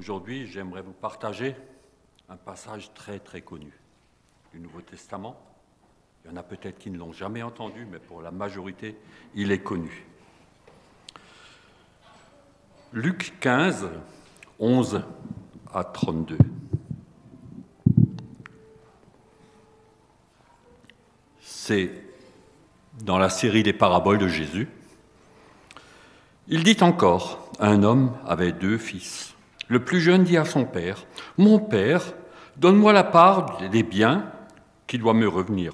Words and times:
Aujourd'hui, 0.00 0.46
j'aimerais 0.46 0.80
vous 0.80 0.94
partager 0.94 1.54
un 2.30 2.38
passage 2.38 2.90
très 2.94 3.18
très 3.18 3.42
connu 3.42 3.70
du 4.50 4.58
Nouveau 4.58 4.80
Testament. 4.80 5.38
Il 6.24 6.30
y 6.30 6.32
en 6.32 6.38
a 6.38 6.42
peut-être 6.42 6.78
qui 6.78 6.88
ne 6.88 6.96
l'ont 6.96 7.12
jamais 7.12 7.42
entendu, 7.42 7.84
mais 7.84 7.98
pour 7.98 8.22
la 8.22 8.30
majorité, 8.30 8.96
il 9.34 9.52
est 9.52 9.58
connu. 9.58 10.06
Luc 12.94 13.34
15, 13.40 13.90
11 14.58 15.02
à 15.70 15.84
32. 15.84 16.38
C'est 21.42 21.90
dans 23.02 23.18
la 23.18 23.28
série 23.28 23.62
des 23.62 23.74
paraboles 23.74 24.16
de 24.16 24.28
Jésus. 24.28 24.66
Il 26.48 26.62
dit 26.62 26.78
encore, 26.80 27.52
un 27.58 27.82
homme 27.82 28.16
avait 28.26 28.52
deux 28.52 28.78
fils. 28.78 29.34
Le 29.70 29.78
plus 29.78 30.00
jeune 30.00 30.24
dit 30.24 30.36
à 30.36 30.44
son 30.44 30.64
père, 30.64 31.06
Mon 31.38 31.60
père, 31.60 32.02
donne-moi 32.56 32.92
la 32.92 33.04
part 33.04 33.68
des 33.70 33.84
biens 33.84 34.28
qui 34.88 34.98
doit 34.98 35.14
me 35.14 35.28
revenir. 35.28 35.72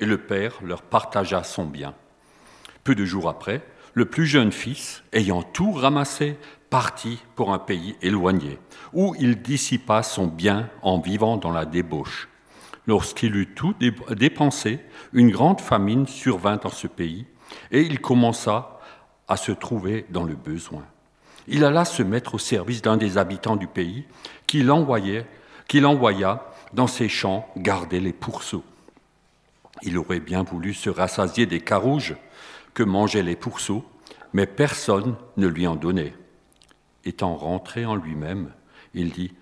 Et 0.00 0.06
le 0.06 0.18
père 0.18 0.54
leur 0.64 0.82
partagea 0.82 1.44
son 1.44 1.64
bien. 1.64 1.94
Peu 2.82 2.96
de 2.96 3.04
jours 3.04 3.28
après, 3.28 3.62
le 3.94 4.06
plus 4.06 4.26
jeune 4.26 4.50
fils, 4.50 5.04
ayant 5.12 5.42
tout 5.42 5.70
ramassé, 5.70 6.36
partit 6.68 7.22
pour 7.36 7.52
un 7.52 7.60
pays 7.60 7.94
éloigné, 8.02 8.58
où 8.92 9.14
il 9.20 9.40
dissipa 9.40 10.02
son 10.02 10.26
bien 10.26 10.68
en 10.82 10.98
vivant 10.98 11.36
dans 11.36 11.52
la 11.52 11.64
débauche. 11.64 12.28
Lorsqu'il 12.88 13.36
eut 13.36 13.54
tout 13.54 13.74
dépensé, 14.16 14.80
une 15.12 15.30
grande 15.30 15.60
famine 15.60 16.08
survint 16.08 16.56
dans 16.56 16.70
ce 16.70 16.88
pays, 16.88 17.24
et 17.70 17.82
il 17.82 18.00
commença 18.00 18.80
à 19.28 19.36
se 19.36 19.52
trouver 19.52 20.06
dans 20.10 20.24
le 20.24 20.34
besoin 20.34 20.84
il 21.48 21.64
alla 21.64 21.84
se 21.84 22.02
mettre 22.02 22.34
au 22.34 22.38
service 22.38 22.82
d'un 22.82 22.96
des 22.96 23.18
habitants 23.18 23.56
du 23.56 23.66
pays, 23.66 24.04
qui 24.46 24.62
l'envoya 24.62 25.24
dans 26.72 26.86
ses 26.86 27.08
champs 27.08 27.48
garder 27.56 28.00
les 28.00 28.12
pourceaux. 28.12 28.64
Il 29.82 29.96
aurait 29.96 30.20
bien 30.20 30.42
voulu 30.42 30.74
se 30.74 30.90
rassasier 30.90 31.46
des 31.46 31.60
carouges 31.60 32.16
que 32.74 32.82
mangeaient 32.82 33.22
les 33.22 33.36
pourceaux, 33.36 33.84
mais 34.32 34.46
personne 34.46 35.16
ne 35.36 35.46
lui 35.46 35.66
en 35.66 35.76
donnait. 35.76 36.14
Étant 37.04 37.36
rentré 37.36 37.86
en 37.86 37.94
lui-même, 37.94 38.50
il 38.94 39.10
dit 39.10 39.32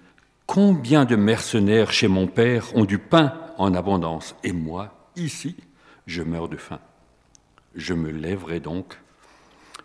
Combien 0.46 1.04
de 1.04 1.16
mercenaires 1.16 1.92
chez 1.92 2.08
mon 2.08 2.28
père 2.28 2.66
ont 2.76 2.84
du 2.84 2.98
pain 2.98 3.34
en 3.58 3.74
abondance, 3.74 4.36
et 4.44 4.52
moi, 4.52 5.10
ici, 5.16 5.56
je 6.06 6.22
meurs 6.22 6.48
de 6.48 6.56
faim. 6.56 6.78
Je 7.74 7.94
me 7.94 8.10
lèverai 8.10 8.60
donc, 8.60 8.98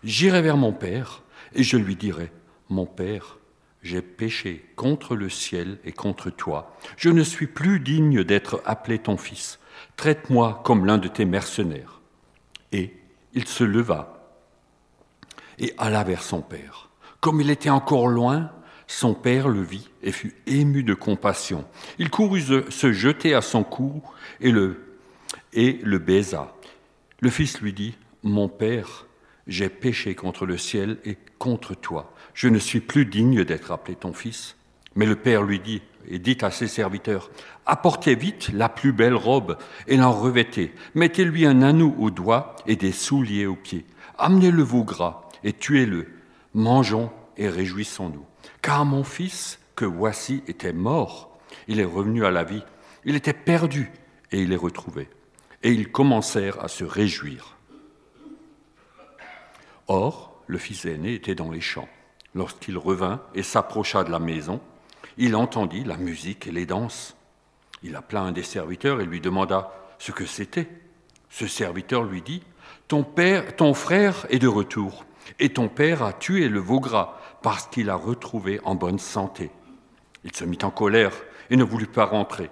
j'irai 0.04 0.40
vers 0.40 0.56
mon 0.56 0.72
père, 0.72 1.21
et 1.54 1.62
je 1.62 1.76
lui 1.76 1.96
dirai, 1.96 2.32
Mon 2.68 2.86
Père, 2.86 3.38
j'ai 3.82 4.02
péché 4.02 4.64
contre 4.76 5.16
le 5.16 5.28
ciel 5.28 5.78
et 5.84 5.92
contre 5.92 6.30
toi. 6.30 6.76
Je 6.96 7.10
ne 7.10 7.22
suis 7.22 7.46
plus 7.46 7.80
digne 7.80 8.24
d'être 8.24 8.62
appelé 8.64 8.98
ton 8.98 9.16
fils. 9.16 9.58
Traite-moi 9.96 10.62
comme 10.64 10.86
l'un 10.86 10.98
de 10.98 11.08
tes 11.08 11.24
mercenaires. 11.24 12.00
Et 12.70 12.94
il 13.34 13.46
se 13.46 13.64
leva 13.64 14.18
et 15.58 15.74
alla 15.78 16.04
vers 16.04 16.22
son 16.22 16.40
père. 16.42 16.90
Comme 17.20 17.40
il 17.40 17.50
était 17.50 17.70
encore 17.70 18.08
loin, 18.08 18.50
son 18.86 19.14
père 19.14 19.48
le 19.48 19.62
vit 19.62 19.90
et 20.02 20.12
fut 20.12 20.34
ému 20.46 20.82
de 20.82 20.94
compassion. 20.94 21.64
Il 21.98 22.10
courut 22.10 22.42
se 22.68 22.92
jeter 22.92 23.34
à 23.34 23.40
son 23.40 23.64
cou 23.64 24.02
et 24.40 24.50
le, 24.50 24.98
et 25.52 25.80
le 25.82 25.98
baisa. 25.98 26.54
Le 27.20 27.30
fils 27.30 27.60
lui 27.60 27.72
dit, 27.72 27.94
Mon 28.22 28.48
père, 28.48 29.06
j'ai 29.46 29.68
péché 29.68 30.14
contre 30.14 30.46
le 30.46 30.56
ciel 30.56 30.98
et 31.04 31.16
contre 31.38 31.74
toi. 31.74 32.12
Je 32.34 32.48
ne 32.48 32.58
suis 32.58 32.80
plus 32.80 33.06
digne 33.06 33.44
d'être 33.44 33.72
appelé 33.72 33.96
ton 33.96 34.12
fils. 34.12 34.56
Mais 34.94 35.06
le 35.06 35.16
père 35.16 35.42
lui 35.42 35.58
dit, 35.58 35.82
et 36.08 36.18
dit 36.18 36.38
à 36.42 36.50
ses 36.50 36.66
serviteurs, 36.66 37.30
apportez 37.66 38.14
vite 38.14 38.50
la 38.52 38.68
plus 38.68 38.92
belle 38.92 39.14
robe 39.14 39.56
et 39.86 39.96
l'en 39.96 40.12
revêtez. 40.12 40.74
Mettez-lui 40.94 41.46
un 41.46 41.62
anneau 41.62 41.94
au 41.98 42.10
doigt 42.10 42.56
et 42.66 42.76
des 42.76 42.92
souliers 42.92 43.46
aux 43.46 43.56
pieds. 43.56 43.86
Amenez 44.18 44.50
le 44.50 44.62
veau 44.62 44.84
gras 44.84 45.28
et 45.44 45.52
tuez-le. 45.52 46.08
Mangeons 46.54 47.10
et 47.36 47.48
réjouissons-nous. 47.48 48.24
Car 48.60 48.84
mon 48.84 49.04
fils, 49.04 49.58
que 49.74 49.84
voici, 49.84 50.42
était 50.46 50.72
mort. 50.72 51.38
Il 51.68 51.80
est 51.80 51.84
revenu 51.84 52.24
à 52.24 52.30
la 52.30 52.44
vie. 52.44 52.62
Il 53.04 53.16
était 53.16 53.32
perdu 53.32 53.90
et 54.30 54.40
il 54.40 54.52
est 54.52 54.56
retrouvé. 54.56 55.08
Et 55.62 55.70
ils 55.70 55.90
commencèrent 55.90 56.62
à 56.62 56.68
se 56.68 56.84
réjouir. 56.84 57.56
Or, 59.88 60.42
le 60.46 60.58
fils 60.58 60.84
aîné 60.84 61.14
était 61.14 61.34
dans 61.34 61.50
les 61.50 61.60
champs. 61.60 61.88
Lorsqu'il 62.34 62.78
revint 62.78 63.20
et 63.34 63.42
s'approcha 63.42 64.04
de 64.04 64.10
la 64.10 64.18
maison, 64.18 64.60
il 65.18 65.36
entendit 65.36 65.84
la 65.84 65.96
musique 65.96 66.46
et 66.46 66.52
les 66.52 66.66
danses. 66.66 67.16
Il 67.82 67.96
appela 67.96 68.22
un 68.22 68.32
des 68.32 68.42
serviteurs 68.42 69.00
et 69.00 69.06
lui 69.06 69.20
demanda 69.20 69.72
ce 69.98 70.12
que 70.12 70.24
c'était. 70.24 70.68
Ce 71.28 71.46
serviteur 71.46 72.04
lui 72.04 72.22
dit 72.22 72.42
Ton 72.88 73.04
père, 73.04 73.56
ton 73.56 73.74
frère 73.74 74.26
est 74.30 74.38
de 74.38 74.48
retour, 74.48 75.04
et 75.38 75.52
ton 75.52 75.68
père 75.68 76.02
a 76.02 76.12
tué 76.12 76.48
le 76.48 76.60
veau 76.60 76.80
gras 76.80 77.18
parce 77.42 77.66
qu'il 77.66 77.90
a 77.90 77.94
retrouvé 77.94 78.60
en 78.64 78.74
bonne 78.74 78.98
santé. 78.98 79.50
Il 80.24 80.34
se 80.34 80.44
mit 80.44 80.58
en 80.62 80.70
colère 80.70 81.12
et 81.50 81.56
ne 81.56 81.64
voulut 81.64 81.86
pas 81.86 82.04
rentrer. 82.04 82.50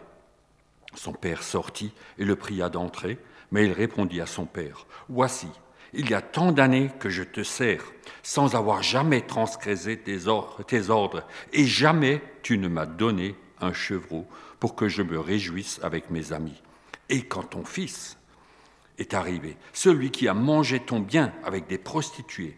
Son 0.94 1.12
père 1.12 1.42
sortit 1.42 1.92
et 2.18 2.24
le 2.24 2.36
pria 2.36 2.68
d'entrer, 2.68 3.18
mais 3.52 3.66
il 3.66 3.72
répondit 3.72 4.20
à 4.20 4.26
son 4.26 4.44
père 4.44 4.86
Voici, 5.08 5.48
il 5.92 6.10
y 6.10 6.14
a 6.14 6.22
tant 6.22 6.52
d'années 6.52 6.90
que 6.98 7.10
je 7.10 7.22
te 7.22 7.42
sers, 7.42 7.82
sans 8.22 8.54
avoir 8.54 8.82
jamais 8.82 9.22
transgressé 9.22 9.98
tes 9.98 10.26
ordres, 10.28 11.26
et 11.52 11.66
jamais 11.66 12.22
tu 12.42 12.58
ne 12.58 12.68
m'as 12.68 12.86
donné 12.86 13.34
un 13.60 13.72
chevreau 13.72 14.26
pour 14.58 14.76
que 14.76 14.88
je 14.88 15.02
me 15.02 15.18
réjouisse 15.18 15.80
avec 15.82 16.10
mes 16.10 16.32
amis. 16.32 16.62
Et 17.08 17.22
quand 17.22 17.42
ton 17.42 17.64
fils 17.64 18.16
est 18.98 19.14
arrivé, 19.14 19.56
celui 19.72 20.10
qui 20.10 20.28
a 20.28 20.34
mangé 20.34 20.80
ton 20.80 21.00
bien 21.00 21.32
avec 21.44 21.66
des 21.66 21.78
prostituées, 21.78 22.56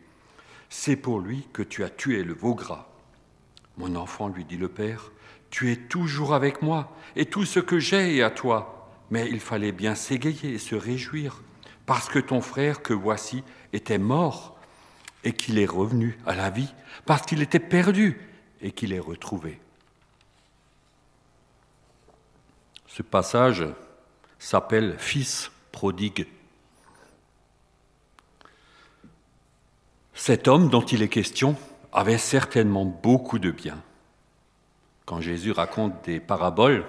c'est 0.69 0.97
pour 0.97 1.21
lui 1.21 1.47
que 1.53 1.63
tu 1.63 1.85
as 1.85 1.91
tué 1.91 2.25
le 2.25 2.35
veau 2.35 2.55
gras. 2.55 2.89
Mon 3.79 3.95
enfant, 3.97 4.29
lui 4.29 4.45
dit 4.45 4.57
le 4.57 4.69
père, 4.69 5.13
tu 5.51 5.71
es 5.71 5.77
toujours 5.77 6.35
avec 6.35 6.63
moi, 6.63 6.97
et 7.15 7.27
tout 7.27 7.45
ce 7.45 7.61
que 7.61 7.79
j'ai 7.79 8.17
est 8.17 8.23
à 8.23 8.31
toi. 8.31 8.91
Mais 9.11 9.29
il 9.31 9.41
fallait 9.41 9.73
bien 9.73 9.95
s'égayer 9.95 10.55
et 10.55 10.59
se 10.59 10.75
réjouir 10.75 11.43
parce 11.93 12.09
que 12.09 12.19
ton 12.19 12.41
frère 12.41 12.81
que 12.81 12.95
voici 12.95 13.45
était 13.75 13.99
mort 13.99 14.57
et 15.25 15.35
qu'il 15.35 15.59
est 15.59 15.67
revenu 15.67 16.19
à 16.25 16.35
la 16.35 16.49
vie, 16.49 16.73
parce 17.05 17.21
qu'il 17.27 17.43
était 17.43 17.59
perdu 17.59 18.19
et 18.63 18.73
qu'il 18.73 18.95
est 18.95 18.99
retrouvé. 18.99 19.61
Ce 22.87 23.03
passage 23.03 23.67
s'appelle 24.39 24.97
Fils 24.99 25.53
prodigue. 25.71 26.27
Cet 30.15 30.49
homme 30.49 30.71
dont 30.71 30.87
il 30.87 31.03
est 31.03 31.09
question 31.11 31.57
avait 31.93 32.17
certainement 32.17 32.87
beaucoup 32.87 33.39
de 33.39 33.51
biens. 33.51 33.83
Quand 35.05 35.21
Jésus 35.21 35.53
raconte 35.53 36.07
des 36.07 36.21
paraboles, 36.21 36.87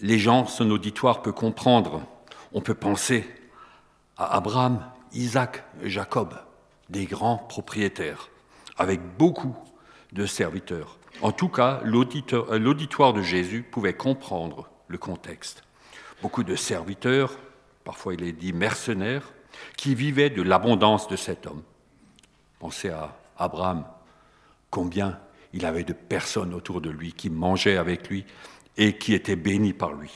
les 0.00 0.18
gens, 0.18 0.46
son 0.46 0.70
auditoire 0.70 1.20
peut 1.20 1.32
comprendre. 1.32 2.00
On 2.54 2.62
peut 2.62 2.72
penser 2.72 3.28
Abraham, 4.26 4.84
Isaac 5.12 5.64
Jacob, 5.82 6.34
des 6.88 7.06
grands 7.06 7.38
propriétaires, 7.38 8.28
avec 8.76 9.00
beaucoup 9.16 9.56
de 10.12 10.26
serviteurs. 10.26 10.98
En 11.22 11.32
tout 11.32 11.48
cas, 11.48 11.80
l'auditoire 11.84 13.12
de 13.12 13.22
Jésus 13.22 13.62
pouvait 13.62 13.94
comprendre 13.94 14.68
le 14.88 14.98
contexte. 14.98 15.62
Beaucoup 16.22 16.42
de 16.42 16.56
serviteurs, 16.56 17.38
parfois 17.84 18.14
il 18.14 18.22
est 18.24 18.32
dit 18.32 18.52
mercenaires, 18.52 19.32
qui 19.76 19.94
vivaient 19.94 20.30
de 20.30 20.42
l'abondance 20.42 21.08
de 21.08 21.16
cet 21.16 21.46
homme. 21.46 21.62
Pensez 22.58 22.90
à 22.90 23.16
Abraham, 23.38 23.86
combien 24.70 25.18
il 25.52 25.66
avait 25.66 25.84
de 25.84 25.92
personnes 25.92 26.54
autour 26.54 26.80
de 26.80 26.90
lui 26.90 27.12
qui 27.12 27.30
mangeaient 27.30 27.76
avec 27.76 28.08
lui 28.08 28.24
et 28.76 28.96
qui 28.96 29.14
étaient 29.14 29.36
bénies 29.36 29.72
par 29.72 29.92
lui. 29.92 30.12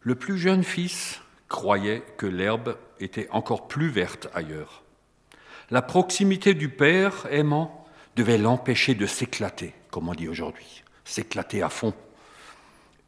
Le 0.00 0.14
plus 0.14 0.38
jeune 0.38 0.62
fils 0.62 1.20
croyait 1.48 2.02
que 2.16 2.26
l'herbe 2.26 2.76
était 3.00 3.28
encore 3.30 3.68
plus 3.68 3.88
verte 3.88 4.28
ailleurs. 4.34 4.82
La 5.70 5.82
proximité 5.82 6.54
du 6.54 6.68
Père 6.68 7.26
aimant 7.30 7.84
devait 8.16 8.38
l'empêcher 8.38 8.94
de 8.94 9.06
s'éclater, 9.06 9.74
comme 9.90 10.08
on 10.08 10.14
dit 10.14 10.28
aujourd'hui, 10.28 10.82
s'éclater 11.04 11.62
à 11.62 11.68
fond. 11.68 11.94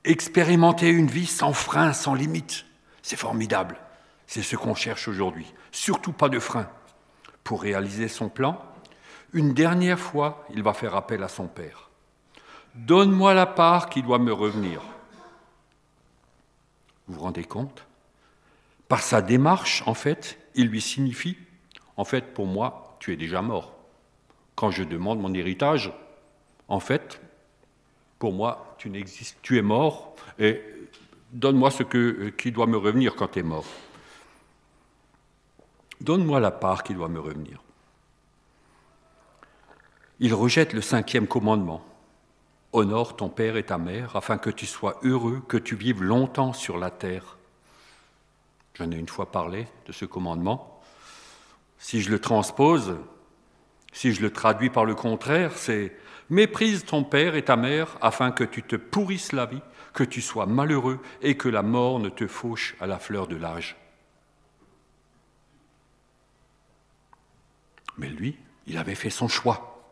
Expérimenter 0.05 0.89
une 0.89 1.09
vie 1.09 1.27
sans 1.27 1.53
frein, 1.53 1.93
sans 1.93 2.15
limite, 2.15 2.65
c'est 3.03 3.17
formidable. 3.17 3.77
C'est 4.27 4.43
ce 4.43 4.57
qu'on 4.57 4.75
cherche 4.75 5.09
aujourd'hui. 5.09 5.53
Surtout 5.73 6.13
pas 6.13 6.29
de 6.29 6.39
frein. 6.39 6.69
Pour 7.43 7.63
réaliser 7.63 8.09
son 8.09 8.29
plan, 8.29 8.63
une 9.33 9.55
dernière 9.55 9.99
fois, 9.99 10.47
il 10.55 10.63
va 10.63 10.73
faire 10.73 10.95
appel 10.95 11.23
à 11.23 11.29
son 11.29 11.49
Père. 11.49 11.91
Donne-moi 12.75 13.35
la 13.35 13.47
part 13.47 13.89
qui 13.89 14.03
doit 14.03 14.19
me 14.19 14.33
revenir. 14.33 14.83
Vous 17.09 17.15
vous 17.15 17.21
rendez 17.21 17.45
compte? 17.45 17.85
Par 18.91 19.03
sa 19.05 19.23
démarche, 19.23 19.85
en 19.87 19.95
fait, 19.95 20.37
il 20.57 20.67
lui 20.67 20.81
signifie, 20.81 21.39
en 21.97 22.05
fait, 22.05 22.35
pour 22.35 22.47
moi, 22.47 22.97
tu 22.99 23.13
es 23.13 23.17
déjà 23.17 23.41
mort. 23.41 23.73
quand 24.57 24.73
je 24.73 24.83
demande 24.83 25.21
mon 25.21 25.33
héritage, 25.33 25.91
en 26.69 26.81
fait, 26.81 27.21
pour 28.19 28.33
moi, 28.33 28.75
tu 28.79 28.91
n'existes, 28.91 29.39
tu 29.43 29.57
es 29.57 29.63
mort, 29.63 30.17
et 30.39 30.61
donne-moi 31.33 31.71
ce 31.71 31.85
que, 31.85 32.31
qui 32.37 32.51
doit 32.51 32.67
me 32.67 32.77
revenir 32.77 33.15
quand 33.15 33.29
tu 33.29 33.39
es 33.39 33.43
mort. 33.45 33.65
Donne-moi 36.01 36.41
la 36.41 36.51
part 36.51 36.83
qui 36.83 36.93
doit 36.93 37.09
me 37.09 37.21
revenir. 37.21 37.63
Il 40.19 40.35
rejette 40.35 40.73
le 40.75 40.83
cinquième 40.83 41.29
commandement. 41.29 41.83
Honore 42.73 43.17
ton 43.17 43.29
père 43.29 43.57
et 43.57 43.65
ta 43.65 43.79
mère 43.79 44.17
afin 44.17 44.37
que 44.37 44.51
tu 44.51 44.67
sois 44.67 44.99
heureux, 45.05 45.43
que 45.49 45.57
tu 45.57 45.77
vives 45.77 46.03
longtemps 46.03 46.53
sur 46.53 46.77
la 46.77 46.91
terre. 46.91 47.39
J'en 48.75 48.91
ai 48.91 48.97
une 48.97 49.09
fois 49.09 49.31
parlé 49.31 49.67
de 49.87 49.93
ce 49.93 50.05
commandement. 50.05 50.81
Si 51.79 52.03
je 52.03 52.11
le 52.11 52.19
transpose, 52.19 52.97
si 53.93 54.13
je 54.13 54.23
le 54.23 54.33
traduis 54.33 54.71
par 54.71 54.85
le 54.85 54.95
contraire, 54.95 55.53
c'est 55.57 55.93
Méprise 56.31 56.85
ton 56.85 57.03
père 57.03 57.35
et 57.35 57.45
ta 57.45 57.57
mère 57.57 57.99
afin 58.01 58.31
que 58.31 58.45
tu 58.45 58.63
te 58.63 58.77
pourrisses 58.77 59.33
la 59.33 59.47
vie, 59.47 59.63
que 59.93 60.05
tu 60.05 60.23
sois 60.23 60.47
malheureux 60.47 61.01
et 61.23 61.37
que 61.37 61.49
la 61.49 61.63
mort 61.63 61.99
ne 61.99 62.09
te 62.09 62.29
fauche 62.29 62.77
à 62.81 62.87
la 62.87 63.01
fleur 63.01 63.27
de 63.27 63.35
l'âge. 63.35 63.77
Mais 67.99 68.09
lui, 68.09 68.39
il 68.69 68.79
avait 68.79 68.95
fait 68.95 69.11
son 69.11 69.27
choix. 69.27 69.83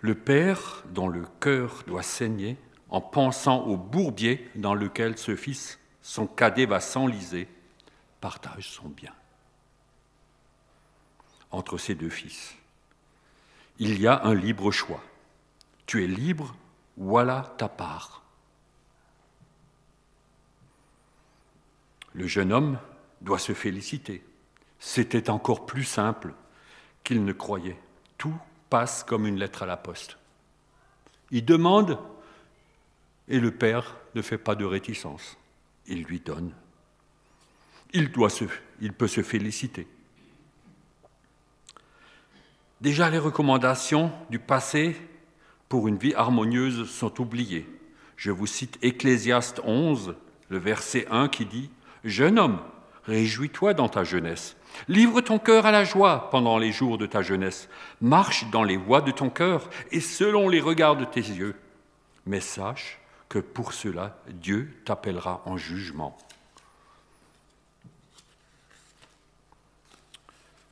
Le 0.00 0.16
père 0.16 0.82
dont 0.88 1.08
le 1.08 1.24
cœur 1.38 1.84
doit 1.86 2.02
saigner 2.02 2.56
en 2.90 3.00
pensant 3.00 3.60
au 3.62 3.76
bourbier 3.76 4.50
dans 4.56 4.74
lequel 4.74 5.16
ce 5.16 5.36
fils, 5.36 5.78
son 6.02 6.26
cadet, 6.26 6.66
va 6.66 6.80
s'enliser, 6.80 7.48
partage 8.20 8.68
son 8.68 8.88
bien 8.88 9.12
entre 11.50 11.78
ses 11.78 11.94
deux 11.94 12.10
fils. 12.10 12.54
Il 13.78 14.00
y 14.00 14.06
a 14.06 14.24
un 14.24 14.34
libre 14.34 14.70
choix. 14.70 15.02
Tu 15.86 16.04
es 16.04 16.06
libre, 16.06 16.54
voilà 16.96 17.54
ta 17.58 17.68
part. 17.68 18.22
Le 22.12 22.26
jeune 22.26 22.52
homme 22.52 22.78
doit 23.20 23.38
se 23.38 23.52
féliciter. 23.52 24.24
C'était 24.78 25.30
encore 25.30 25.66
plus 25.66 25.84
simple 25.84 26.34
qu'il 27.04 27.24
ne 27.24 27.32
croyait. 27.32 27.80
Tout 28.18 28.36
passe 28.68 29.04
comme 29.04 29.26
une 29.26 29.38
lettre 29.38 29.62
à 29.62 29.66
la 29.66 29.76
poste. 29.76 30.18
Il 31.30 31.44
demande 31.44 31.98
et 33.28 33.40
le 33.40 33.50
père 33.50 33.96
ne 34.14 34.22
fait 34.22 34.38
pas 34.38 34.54
de 34.54 34.64
réticence. 34.64 35.38
Il 35.86 36.04
lui 36.04 36.20
donne. 36.20 36.52
Il, 37.92 38.10
doit 38.10 38.30
se, 38.30 38.44
il 38.80 38.92
peut 38.92 39.08
se 39.08 39.22
féliciter. 39.22 39.86
Déjà 42.80 43.10
les 43.10 43.18
recommandations 43.18 44.12
du 44.30 44.38
passé 44.38 44.96
pour 45.68 45.86
une 45.86 45.98
vie 45.98 46.14
harmonieuse 46.14 46.88
sont 46.88 47.20
oubliées. 47.20 47.66
Je 48.16 48.30
vous 48.30 48.46
cite 48.46 48.78
Ecclésiaste 48.82 49.60
11, 49.64 50.14
le 50.48 50.58
verset 50.58 51.06
1 51.10 51.28
qui 51.28 51.46
dit 51.46 51.70
Jeune 52.04 52.38
homme, 52.38 52.60
réjouis-toi 53.04 53.74
dans 53.74 53.88
ta 53.88 54.04
jeunesse. 54.04 54.56
Livre 54.88 55.20
ton 55.20 55.38
cœur 55.38 55.66
à 55.66 55.72
la 55.72 55.84
joie 55.84 56.30
pendant 56.30 56.58
les 56.58 56.72
jours 56.72 56.96
de 56.96 57.06
ta 57.06 57.22
jeunesse. 57.22 57.68
Marche 58.00 58.48
dans 58.50 58.62
les 58.62 58.76
voies 58.76 59.00
de 59.00 59.10
ton 59.10 59.30
cœur 59.30 59.68
et 59.90 60.00
selon 60.00 60.48
les 60.48 60.60
regards 60.60 60.96
de 60.96 61.04
tes 61.04 61.20
yeux. 61.20 61.56
Mais 62.24 62.40
sache 62.40 62.99
que 63.30 63.38
pour 63.38 63.72
cela, 63.72 64.18
Dieu 64.28 64.82
t'appellera 64.84 65.40
en 65.46 65.56
jugement. 65.56 66.18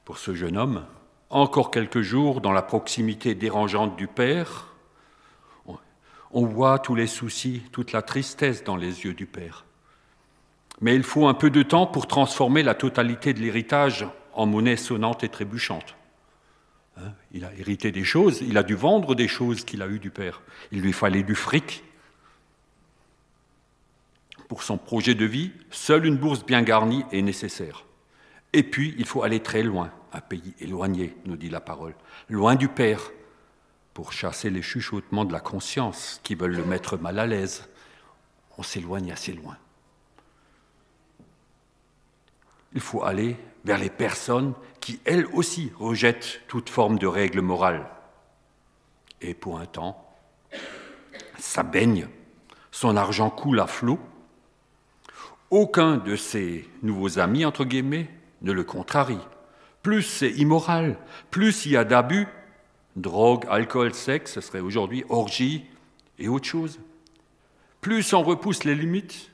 Pour 0.05 0.19
ce 0.19 0.35
jeune 0.35 0.59
homme, 0.59 0.85
encore 1.31 1.71
quelques 1.71 2.03
jours 2.03 2.41
dans 2.41 2.53
la 2.53 2.63
proximité 2.63 3.35
dérangeante 3.35 3.97
du 3.97 4.09
Père, 4.09 4.67
on 6.31 6.45
voit 6.45 6.79
tous 6.79 6.95
les 6.95 7.07
soucis, 7.07 7.63
toute 7.73 7.93
la 7.93 8.03
tristesse 8.03 8.65
dans 8.65 8.77
les 8.77 9.05
yeux 9.05 9.15
du 9.15 9.27
Père. 9.27 9.65
Mais 10.81 10.95
il 10.95 11.05
faut 11.05 11.29
un 11.29 11.35
peu 11.35 11.51
de 11.51 11.63
temps 11.63 11.87
pour 11.87 12.07
transformer 12.07 12.63
la 12.63 12.75
totalité 12.75 13.33
de 13.33 13.41
l'héritage 13.41 14.07
en 14.35 14.47
monnaie 14.47 14.77
sonnante 14.77 15.23
et 15.25 15.29
trébuchante. 15.29 15.95
Hein, 16.97 17.13
il 17.33 17.45
a 17.45 17.55
hérité 17.55 17.93
des 17.93 18.05
choses, 18.05 18.41
il 18.41 18.59
a 18.59 18.63
dû 18.65 18.75
vendre 18.75 19.15
des 19.15 19.29
choses 19.29 19.65
qu'il 19.65 19.81
a 19.81 19.87
eues 19.87 20.01
du 20.01 20.11
Père. 20.11 20.43
Il 20.73 20.81
lui 20.81 20.93
fallait 20.93 21.23
du 21.23 21.37
fric. 21.37 21.85
Pour 24.49 24.63
son 24.63 24.79
projet 24.79 25.15
de 25.15 25.27
vie, 25.27 25.53
seule 25.71 26.07
une 26.07 26.17
bourse 26.17 26.45
bien 26.45 26.63
garnie 26.63 27.05
est 27.13 27.23
nécessaire. 27.23 27.85
Et 28.55 28.63
puis, 28.63 28.95
il 28.99 29.05
faut 29.05 29.23
aller 29.23 29.41
très 29.41 29.63
loin, 29.63 29.93
un 30.13 30.21
pays 30.21 30.55
éloigné, 30.59 31.15
nous 31.27 31.37
dit 31.37 31.51
la 31.51 31.61
parole, 31.61 31.95
loin 32.31 32.55
du 32.55 32.69
Père, 32.69 33.11
pour 33.93 34.13
chasser 34.13 34.49
les 34.49 34.63
chuchotements 34.63 35.27
de 35.27 35.33
la 35.33 35.41
conscience 35.41 36.21
qui 36.23 36.35
veulent 36.35 36.57
le 36.57 36.65
mettre 36.65 36.97
mal 36.97 37.19
à 37.19 37.27
l'aise. 37.27 37.69
On 38.57 38.63
s'éloigne 38.63 39.13
assez 39.13 39.33
loin. 39.33 39.57
Il 42.75 42.81
faut 42.81 43.03
aller 43.03 43.37
vers 43.65 43.79
les 43.79 43.91
personnes 43.91 44.55
qui, 44.81 45.01
elles 45.05 45.27
aussi, 45.35 45.73
rejettent 45.79 46.41
toute 46.49 46.71
forme 46.71 46.99
de 46.99 47.07
règle 47.07 47.41
morale. 47.41 47.87
Et 49.21 49.35
pour 49.35 49.59
un 49.59 49.67
temps, 49.67 50.09
ça 51.39 51.63
baigne, 51.63 52.09
son 52.71 52.97
argent 52.97 53.31
coule 53.31 53.61
à 53.61 53.67
flot. 53.67 53.99
Aucun 55.51 55.97
de 55.97 56.17
ses 56.17 56.69
nouveaux 56.83 57.19
amis, 57.19 57.45
entre 57.45 57.65
guillemets, 57.65 58.11
ne 58.43 58.53
le 58.53 58.65
contrarie. 58.65 59.19
Plus 59.83 60.03
c'est 60.03 60.31
immoral, 60.33 60.99
plus 61.31 61.65
il 61.65 61.73
y 61.73 61.77
a 61.77 61.85
d'abus, 61.85 62.27
drogue, 62.97 63.47
alcool, 63.49 63.95
sexe, 63.95 64.35
ce 64.35 64.41
serait 64.41 64.61
aujourd'hui 64.61 65.05
orgie 65.09 65.65
et 66.19 66.29
autre 66.29 66.47
chose. 66.47 66.79
Plus 67.81 68.13
on 68.13 68.23
repousse 68.23 68.65
les 68.65 68.75
limites, 68.75 69.31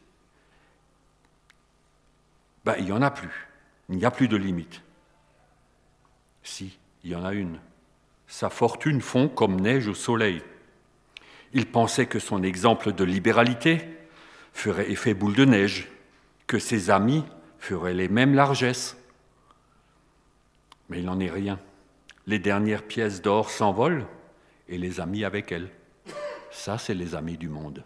ben, 2.65 2.77
il 2.79 2.85
n'y 2.85 2.93
en 2.93 3.03
a 3.03 3.11
plus. 3.11 3.49
Il 3.89 3.97
n'y 3.97 4.05
a 4.05 4.11
plus 4.11 4.29
de 4.29 4.37
limites. 4.37 4.83
Si, 6.43 6.79
il 7.03 7.11
y 7.11 7.15
en 7.15 7.25
a 7.25 7.33
une. 7.35 7.59
Sa 8.27 8.49
fortune 8.49 9.01
fond 9.01 9.29
comme 9.29 9.61
neige 9.61 9.89
au 9.89 9.95
soleil. 9.95 10.43
Il 11.53 11.67
pensait 11.67 12.07
que 12.07 12.19
son 12.19 12.43
exemple 12.43 12.93
de 12.93 13.05
libéralité 13.05 13.87
ferait 14.53 14.91
effet 14.91 15.15
boule 15.15 15.35
de 15.35 15.45
neige, 15.45 15.89
que 16.47 16.59
ses 16.59 16.91
amis 16.91 17.25
ferait 17.59 17.95
les 17.95 18.09
mêmes 18.09 18.35
largesses. 18.35 18.97
Mais 20.89 20.99
il 20.99 21.07
n'en 21.07 21.21
est 21.21 21.31
rien. 21.31 21.59
Les 22.27 22.39
dernières 22.39 22.83
pièces 22.83 23.23
d'or 23.23 23.51
s'envolent 23.51 24.07
et 24.69 24.79
les 24.79 25.01
amis 25.01 25.25
avec 25.25 25.53
elles. 25.53 25.71
Ça, 26.51 26.79
c'est 26.79 26.95
les 26.95 27.15
amis 27.15 27.37
du 27.37 27.49
monde. 27.49 27.85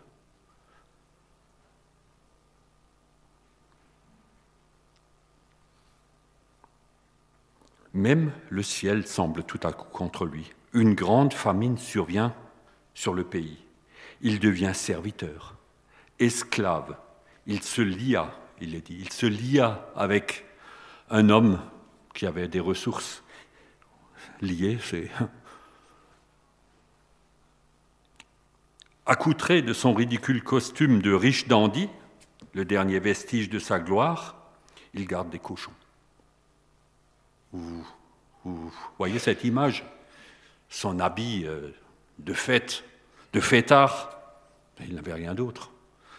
Même 7.94 8.32
le 8.50 8.62
ciel 8.62 9.06
semble 9.06 9.42
tout 9.42 9.60
à 9.64 9.72
coup 9.72 9.88
contre 9.90 10.26
lui. 10.26 10.52
Une 10.72 10.94
grande 10.94 11.32
famine 11.32 11.78
survient 11.78 12.34
sur 12.94 13.14
le 13.14 13.24
pays. 13.24 13.64
Il 14.20 14.38
devient 14.38 14.72
serviteur, 14.74 15.56
esclave. 16.18 16.96
Il 17.46 17.62
se 17.62 17.80
lia 17.80 18.30
il 18.60 19.12
se 19.12 19.26
lia 19.26 19.88
avec 19.94 20.44
un 21.10 21.30
homme 21.30 21.60
qui 22.14 22.26
avait 22.26 22.48
des 22.48 22.60
ressources 22.60 23.22
liées, 24.40 24.78
c'est 24.82 25.10
accoutré 29.06 29.62
de 29.62 29.72
son 29.72 29.94
ridicule 29.94 30.42
costume 30.42 31.00
de 31.00 31.12
riche 31.12 31.48
dandy, 31.48 31.88
le 32.52 32.64
dernier 32.64 33.00
vestige 33.00 33.48
de 33.48 33.58
sa 33.58 33.78
gloire, 33.78 34.36
il 34.94 35.06
garde 35.06 35.30
des 35.30 35.38
cochons. 35.38 35.72
Vous, 37.52 37.84
voyez 38.98 39.18
cette 39.18 39.44
image? 39.44 39.84
Son 40.68 41.00
habit 41.00 41.44
euh, 41.46 41.70
de 42.18 42.34
fête, 42.34 42.84
de 43.32 43.40
fêtard, 43.40 44.10
il 44.80 44.94
n'avait 44.94 45.14
rien 45.14 45.34
d'autre. 45.34 45.70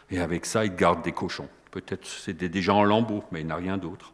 Et 0.10 0.20
avec 0.20 0.46
ça, 0.46 0.66
il 0.66 0.76
garde 0.76 1.04
des 1.04 1.12
cochons. 1.12 1.50
Peut-être 1.72 2.06
c'était 2.06 2.50
déjà 2.50 2.74
en 2.74 2.84
lambeaux, 2.84 3.24
mais 3.32 3.42
il 3.42 3.48
n'a 3.48 3.56
rien 3.56 3.78
d'autre. 3.78 4.14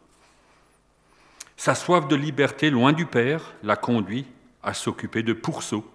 Sa 1.56 1.74
soif 1.74 2.06
de 2.06 2.16
liberté, 2.16 2.70
loin 2.70 2.92
du 2.92 3.06
Père, 3.06 3.54
l'a 3.62 3.76
conduit 3.76 4.26
à 4.62 4.74
s'occuper 4.74 5.22
de 5.22 5.32
pourceaux. 5.32 5.90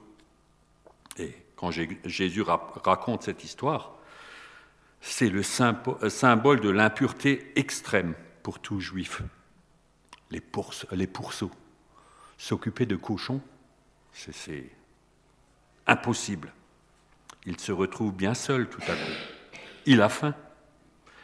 Et 1.17 1.35
quand 1.55 1.69
Jésus 1.71 2.41
raconte 2.41 3.23
cette 3.23 3.43
histoire, 3.43 3.93
c'est 5.01 5.29
le 5.29 5.41
euh, 5.41 6.09
symbole 6.09 6.61
de 6.61 6.69
l'impureté 6.69 7.51
extrême 7.55 8.15
pour 8.43 8.59
tout 8.59 8.79
juif. 8.79 9.21
Les, 10.31 10.41
les 10.93 11.07
pourceaux. 11.07 11.51
S'occuper 12.37 12.85
de 12.85 12.95
cochons, 12.95 13.41
c'est 14.13 14.69
impossible. 15.85 16.51
Il 17.45 17.59
se 17.59 17.71
retrouve 17.71 18.13
bien 18.13 18.33
seul 18.33 18.69
tout 18.69 18.81
à 18.83 18.95
coup. 18.95 19.59
Il 19.85 20.01
a 20.01 20.09
faim 20.09 20.33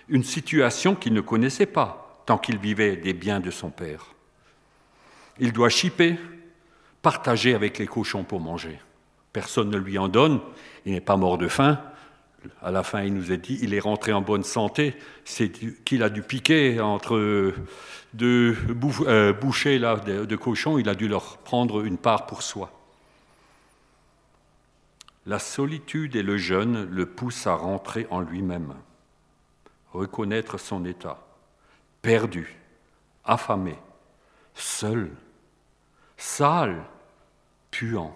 une 0.10 0.24
situation 0.24 0.96
qu'il 0.96 1.14
ne 1.14 1.22
connaissait 1.22 1.66
pas 1.66 2.24
tant 2.26 2.38
qu'il 2.38 2.58
vivait 2.58 2.98
des 2.98 3.14
biens 3.14 3.40
de 3.40 3.52
son 3.52 3.70
père. 3.70 4.14
Il 5.40 5.54
doit 5.54 5.70
chipper, 5.70 6.18
partager 7.02 7.54
avec 7.54 7.78
les 7.78 7.88
cochons 7.88 8.24
pour 8.24 8.40
manger. 8.40 8.80
Personne 9.34 9.70
ne 9.70 9.78
lui 9.78 9.98
en 9.98 10.08
donne, 10.08 10.42
il 10.86 10.94
n'est 10.94 11.02
pas 11.02 11.16
mort 11.16 11.38
de 11.38 11.48
faim. 11.48 11.80
À 12.62 12.72
la 12.72 12.84
fin, 12.84 13.04
il 13.04 13.14
nous 13.14 13.32
a 13.32 13.38
dit, 13.38 13.60
il 13.62 13.74
est 13.74 13.80
rentré 13.80 14.14
en 14.14 14.22
bonne 14.22 14.44
santé, 14.44 14.96
c'est 15.26 15.52
qu'il 15.84 16.04
a 16.04 16.10
dû 16.10 16.22
piquer 16.22 16.80
entre 16.80 17.54
deux 18.14 18.58
euh, 19.06 19.34
bouchées 19.34 19.80
là, 19.80 19.96
de 19.98 20.36
cochons, 20.36 20.78
il 20.78 20.90
a 20.90 20.96
dû 20.96 21.08
leur 21.08 21.38
prendre 21.38 21.86
une 21.86 21.98
part 21.98 22.26
pour 22.26 22.42
soi. 22.42 22.72
La 25.26 25.40
solitude 25.40 26.16
et 26.16 26.24
le 26.24 26.38
jeûne 26.38 26.88
le 26.90 27.06
poussent 27.06 27.48
à 27.48 27.56
rentrer 27.56 28.08
en 28.10 28.22
lui-même, 28.22 28.74
reconnaître 29.98 30.58
son 30.58 30.86
état, 30.86 31.20
perdu, 32.02 32.58
affamé, 33.26 33.78
seul, 34.54 35.12
sale, 36.16 36.84
puant. 37.72 38.16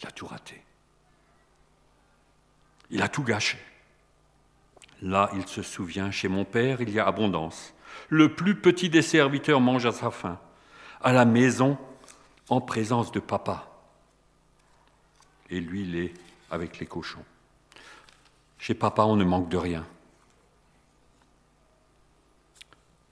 Il 0.00 0.06
a 0.06 0.10
tout 0.10 0.26
raté. 0.26 0.62
Il 2.90 3.02
a 3.02 3.08
tout 3.08 3.22
gâché. 3.22 3.58
Là, 5.00 5.30
il 5.34 5.46
se 5.46 5.62
souvient, 5.62 6.10
chez 6.10 6.28
mon 6.28 6.44
père, 6.44 6.80
il 6.80 6.90
y 6.90 7.00
a 7.00 7.06
abondance. 7.06 7.74
Le 8.08 8.34
plus 8.34 8.54
petit 8.54 8.88
des 8.88 9.02
serviteurs 9.02 9.60
mange 9.60 9.86
à 9.86 9.92
sa 9.92 10.10
faim. 10.10 10.38
À 11.00 11.12
la 11.12 11.24
maison, 11.24 11.78
en 12.48 12.60
présence 12.60 13.10
de 13.12 13.20
papa 13.20 13.72
et 15.52 15.60
lui, 15.60 15.82
il 15.82 15.96
est 15.96 16.14
avec 16.50 16.78
les 16.78 16.86
cochons. 16.86 17.24
Chez 18.58 18.74
papa, 18.74 19.02
on 19.02 19.16
ne 19.16 19.24
manque 19.24 19.50
de 19.50 19.58
rien. 19.58 19.86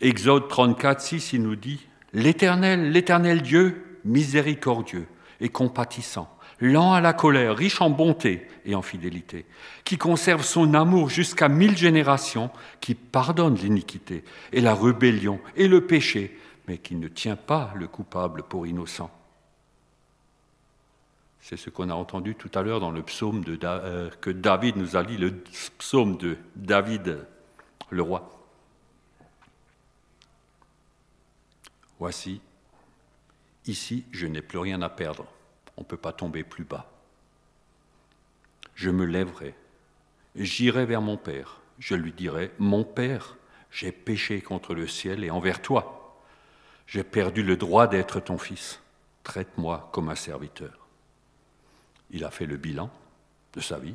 Exode 0.01 0.49
34, 0.49 1.01
6, 1.01 1.33
il 1.35 1.43
nous 1.43 1.57
dit 1.57 1.87
L'Éternel, 2.13 2.91
l'Éternel 2.91 3.43
Dieu, 3.43 3.99
miséricordieux 4.05 5.07
et 5.41 5.49
compatissant, 5.49 6.29
lent 6.61 6.93
à 6.93 7.01
la 7.01 7.13
colère, 7.13 7.57
riche 7.57 7.81
en 7.81 7.91
bonté 7.91 8.47
et 8.65 8.75
en 8.75 8.83
fidélité, 8.83 9.47
qui 9.85 9.99
conserve 9.99 10.43
son 10.43 10.75
amour 10.75 11.09
jusqu'à 11.09 11.49
mille 11.49 11.77
générations, 11.77 12.51
qui 12.81 12.95
pardonne 12.95 13.55
l'iniquité 13.55 14.25
et 14.53 14.61
la 14.61 14.75
rébellion 14.75 15.41
et 15.57 15.69
le 15.69 15.87
péché, 15.87 16.39
mais 16.69 16.79
qui 16.79 16.95
ne 16.95 17.09
tient 17.09 17.37
pas 17.37 17.73
le 17.77 17.87
coupable 17.87 18.43
pour 18.43 18.67
innocent 18.67 19.11
c'est 21.41 21.57
ce 21.57 21.71
qu'on 21.71 21.91
a 21.91 21.95
entendu 21.95 22.35
tout 22.35 22.51
à 22.55 22.63
l'heure 22.63 22.79
dans 22.79 22.91
le 22.91 23.03
psaume 23.03 23.43
euh, 23.65 24.11
que 24.21 24.31
David 24.31 24.77
nous 24.77 24.97
a 24.97 25.03
dit, 25.03 25.17
le 25.17 25.35
psaume 25.79 26.17
de 26.17 26.37
David, 26.55 27.27
le 27.89 28.03
roi. 28.03 28.40
Voici, 32.01 32.41
ici, 33.67 34.07
je 34.11 34.27
n'ai 34.27 34.41
plus 34.41 34.59
rien 34.59 34.81
à 34.81 34.89
perdre. 34.89 35.27
On 35.77 35.83
ne 35.83 35.87
peut 35.87 35.99
pas 35.99 36.15
tomber 36.15 36.45
plus 36.45 36.65
bas. 36.65 36.91
Je 38.75 38.89
me 38.89 39.05
lèverai, 39.05 39.55
j'irai 40.35 40.87
vers 40.87 41.03
mon 41.03 41.19
Père. 41.19 41.61
Je 41.79 41.95
lui 41.95 42.13
dirai, 42.13 42.53
mon 42.59 42.85
Père, 42.85 43.37
j'ai 43.71 43.93
péché 43.93 44.41
contre 44.41 44.75
le 44.75 44.87
ciel 44.89 45.23
et 45.25 45.31
envers 45.31 45.61
toi. 45.61 46.25
J'ai 46.87 47.05
perdu 47.05 47.43
le 47.43 47.59
droit 47.59 47.87
d'être 47.87 48.19
ton 48.19 48.39
fils. 48.39 48.81
Traite-moi 49.23 49.91
comme 49.93 50.09
un 50.09 50.15
serviteur. 50.15 50.89
Il 52.11 52.25
a 52.25 52.31
fait 52.31 52.47
le 52.47 52.57
bilan 52.57 52.91
de 53.53 53.61
sa 53.61 53.79
vie. 53.79 53.95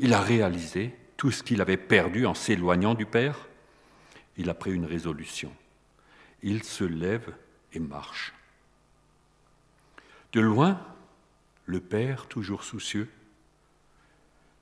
Il 0.00 0.12
a 0.12 0.20
réalisé 0.20 0.92
tout 1.16 1.30
ce 1.30 1.44
qu'il 1.44 1.60
avait 1.60 1.76
perdu 1.76 2.26
en 2.26 2.34
s'éloignant 2.34 2.94
du 2.94 3.06
Père. 3.06 3.46
Il 4.36 4.50
a 4.50 4.54
pris 4.54 4.72
une 4.72 4.86
résolution. 4.86 5.52
Il 6.42 6.62
se 6.62 6.84
lève 6.84 7.34
et 7.72 7.80
marche. 7.80 8.34
De 10.32 10.40
loin, 10.40 10.80
le 11.66 11.80
Père, 11.80 12.26
toujours 12.26 12.64
soucieux, 12.64 13.08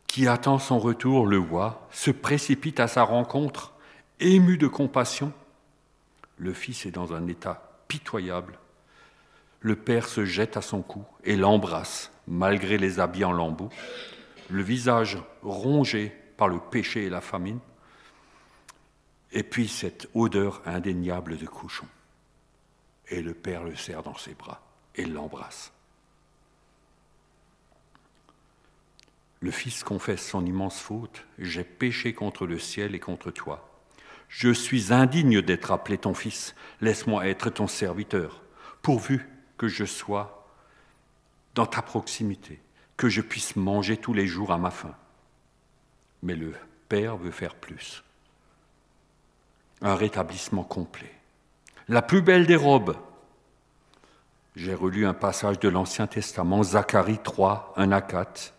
qui 0.07 0.27
attend 0.27 0.59
son 0.59 0.79
retour, 0.79 1.27
le 1.27 1.37
voit, 1.37 1.89
se 1.91 2.11
précipite 2.11 2.81
à 2.81 2.89
sa 2.89 3.03
rencontre, 3.03 3.75
ému 4.21 4.57
de 4.57 4.67
compassion. 4.67 5.33
Le 6.39 6.53
Fils 6.53 6.87
est 6.87 6.91
dans 6.91 7.13
un 7.13 7.27
état 7.27 7.81
pitoyable. 7.89 8.59
Le 9.61 9.77
Père 9.77 10.09
se 10.09 10.25
jette 10.25 10.57
à 10.57 10.63
son 10.63 10.83
cou 10.83 11.05
et 11.25 11.37
l'embrasse 11.37 12.11
malgré 12.29 12.79
les 12.79 13.01
habits 13.01 13.25
en 13.25 13.33
lambeaux, 13.33 13.71
le 14.51 14.63
visage 14.63 15.19
rongé 15.43 16.13
par 16.37 16.49
le 16.49 16.59
péché 16.59 17.05
et 17.05 17.11
la 17.11 17.21
famine, 17.21 17.59
et 19.37 19.43
puis 19.43 19.69
cette 19.69 20.09
odeur 20.15 20.63
indéniable 20.65 21.37
de 21.37 21.45
cochon. 21.45 21.87
Et 23.09 23.21
le 23.21 23.35
Père 23.35 23.65
le 23.65 23.77
serre 23.77 24.03
dans 24.03 24.17
ses 24.17 24.33
bras 24.33 24.63
et 24.95 25.05
l'embrasse. 25.05 25.73
Le 29.41 29.51
Fils 29.51 29.85
confesse 29.85 30.27
son 30.27 30.47
immense 30.47 30.81
faute. 30.81 31.27
J'ai 31.39 31.65
péché 31.65 32.15
contre 32.15 32.47
le 32.47 32.59
ciel 32.59 32.95
et 32.95 32.99
contre 32.99 33.31
toi. 33.31 33.79
Je 34.31 34.55
suis 34.55 34.91
indigne 34.91 35.43
d'être 35.43 35.71
appelé 35.71 35.99
ton 35.99 36.15
Fils. 36.15 36.55
Laisse-moi 36.81 37.29
être 37.29 37.51
ton 37.51 37.67
serviteur, 37.67 38.43
pourvu 38.81 39.29
que 39.59 39.69
je 39.69 39.85
sois 39.85 40.49
dans 41.55 41.67
ta 41.67 41.83
proximité, 41.83 42.59
que 42.97 43.11
je 43.11 43.21
puisse 43.21 43.55
manger 43.55 43.99
tous 43.99 44.15
les 44.15 44.27
jours 44.27 44.51
à 44.51 44.57
ma 44.57 44.71
faim. 44.71 44.95
Mais 46.23 46.37
le 46.37 46.55
Père 46.89 47.19
veut 47.19 47.31
faire 47.31 47.55
plus. 47.55 48.03
Un 49.83 49.95
rétablissement 49.95 50.63
complet. 50.63 51.13
La 51.89 52.03
plus 52.03 52.23
belle 52.23 52.47
des 52.47 52.57
robes. 52.57 52.97
J'ai 54.57 54.75
relu 54.75 55.07
un 55.07 55.15
passage 55.15 55.61
de 55.61 55.69
l'Ancien 55.69 56.07
Testament, 56.07 56.63
Zacharie 56.63 57.19
3, 57.19 57.75
1 57.77 57.93
à 57.93 58.01
4. 58.01 58.55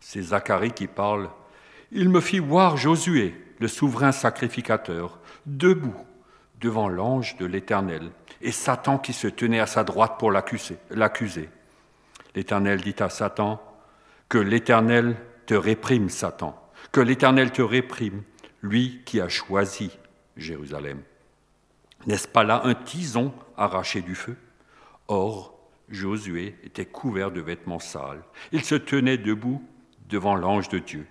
C'est 0.00 0.22
Zacharie 0.22 0.72
qui 0.72 0.86
parle. 0.86 1.28
Il 1.92 2.08
me 2.08 2.20
fit 2.20 2.38
voir 2.38 2.78
Josué, 2.78 3.34
le 3.58 3.68
souverain 3.68 4.12
sacrificateur, 4.12 5.18
debout 5.44 5.94
devant 6.60 6.88
l'ange 6.88 7.36
de 7.36 7.44
l'Éternel, 7.44 8.10
et 8.40 8.52
Satan 8.52 8.98
qui 8.98 9.12
se 9.12 9.28
tenait 9.28 9.60
à 9.60 9.66
sa 9.66 9.84
droite 9.84 10.14
pour 10.18 10.32
l'accuser. 10.32 11.48
L'Éternel 12.34 12.80
dit 12.80 12.96
à 13.00 13.10
Satan, 13.10 13.62
que 14.28 14.38
l'Éternel 14.38 15.16
te 15.44 15.54
réprime, 15.54 16.08
Satan, 16.08 16.58
que 16.90 17.00
l'Éternel 17.00 17.52
te 17.52 17.62
réprime, 17.62 18.22
lui 18.62 19.02
qui 19.04 19.20
a 19.20 19.28
choisi 19.28 19.90
Jérusalem. 20.36 21.02
N'est-ce 22.06 22.28
pas 22.28 22.44
là 22.44 22.62
un 22.64 22.74
tison 22.74 23.32
arraché 23.56 24.02
du 24.02 24.14
feu? 24.14 24.36
Or, 25.08 25.58
Josué 25.88 26.56
était 26.64 26.86
couvert 26.86 27.30
de 27.30 27.40
vêtements 27.40 27.78
sales. 27.78 28.22
Il 28.52 28.64
se 28.64 28.74
tenait 28.74 29.18
debout 29.18 29.62
devant 30.08 30.34
l'ange 30.34 30.68
de 30.68 30.78
Dieu. 30.78 31.06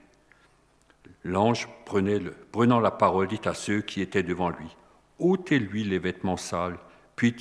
L'ange, 1.24 1.68
prenant 1.86 2.80
la 2.80 2.92
parole, 2.92 3.28
dit 3.28 3.40
à 3.46 3.54
ceux 3.54 3.82
qui 3.82 4.02
étaient 4.02 4.24
devant 4.24 4.50
lui, 4.50 4.76
ôtez-lui 5.18 5.84
les 5.84 6.00
vêtements 6.00 6.38
sales. 6.38 6.78
Puis, 7.16 7.34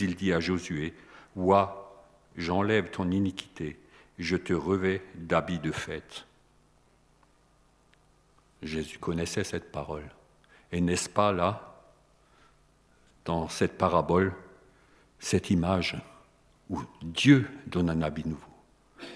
il 0.00 0.16
dit 0.16 0.32
à 0.32 0.40
Josué, 0.40 0.94
vois, 1.34 2.06
j'enlève 2.36 2.90
ton 2.90 3.10
iniquité, 3.10 3.78
je 4.18 4.36
te 4.36 4.52
revais 4.52 5.02
d'habits 5.16 5.58
de 5.58 5.72
fête. 5.72 6.24
Jésus 8.62 8.98
connaissait 8.98 9.44
cette 9.44 9.70
parole. 9.70 10.08
Et 10.72 10.80
n'est-ce 10.80 11.08
pas 11.08 11.32
là, 11.32 11.76
dans 13.24 13.48
cette 13.48 13.78
parabole, 13.78 14.34
cette 15.18 15.50
image 15.50 15.96
où 16.70 16.82
Dieu 17.02 17.48
donne 17.66 17.90
un 17.90 18.02
habit 18.02 18.26
nouveau, 18.26 18.52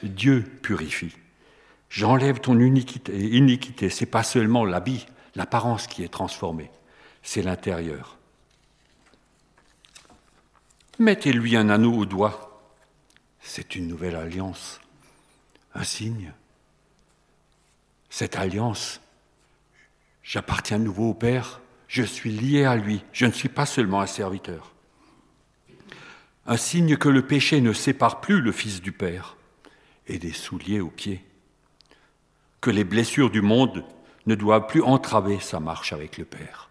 Dieu 0.02 0.42
purifie. 0.62 1.14
J'enlève 1.88 2.40
ton 2.40 2.58
iniquité. 2.60 3.18
iniquité. 3.18 3.90
C'est 3.90 4.06
pas 4.06 4.22
seulement 4.22 4.64
l'habit, 4.64 5.06
l'apparence 5.34 5.86
qui 5.86 6.04
est 6.04 6.08
transformée, 6.08 6.70
c'est 7.22 7.42
l'intérieur. 7.42 8.16
Mettez-lui 10.98 11.56
un 11.56 11.68
anneau 11.68 11.94
au 11.96 12.06
doigt 12.06 12.50
c'est 13.42 13.74
une 13.74 13.88
nouvelle 13.88 14.16
alliance, 14.16 14.80
un 15.74 15.84
signe. 15.84 16.32
Cette 18.08 18.36
alliance, 18.36 19.00
j'appartiens 20.22 20.78
nouveau 20.78 21.10
au 21.10 21.14
Père, 21.14 21.60
je 21.88 22.02
suis 22.02 22.30
lié 22.30 22.64
à 22.64 22.76
lui, 22.76 23.02
je 23.12 23.26
ne 23.26 23.32
suis 23.32 23.48
pas 23.48 23.66
seulement 23.66 24.00
un 24.00 24.06
serviteur. 24.06 24.72
Un 26.46 26.56
signe 26.56 26.96
que 26.96 27.08
le 27.08 27.26
péché 27.26 27.60
ne 27.60 27.72
sépare 27.72 28.20
plus 28.20 28.40
le 28.40 28.52
Fils 28.52 28.80
du 28.80 28.92
Père 28.92 29.36
et 30.06 30.18
des 30.18 30.32
souliers 30.32 30.80
aux 30.80 30.90
pieds, 30.90 31.24
que 32.60 32.70
les 32.70 32.84
blessures 32.84 33.30
du 33.30 33.42
monde 33.42 33.84
ne 34.26 34.34
doivent 34.34 34.66
plus 34.66 34.82
entraver 34.82 35.40
sa 35.40 35.60
marche 35.60 35.92
avec 35.92 36.18
le 36.18 36.24
Père. 36.24 36.70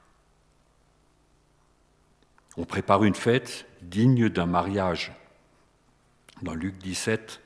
On 2.57 2.65
prépare 2.65 3.03
une 3.03 3.15
fête 3.15 3.65
digne 3.81 4.29
d'un 4.29 4.45
mariage 4.45 5.13
dans 6.41 6.53
Luc 6.53 6.77
17, 6.77 7.41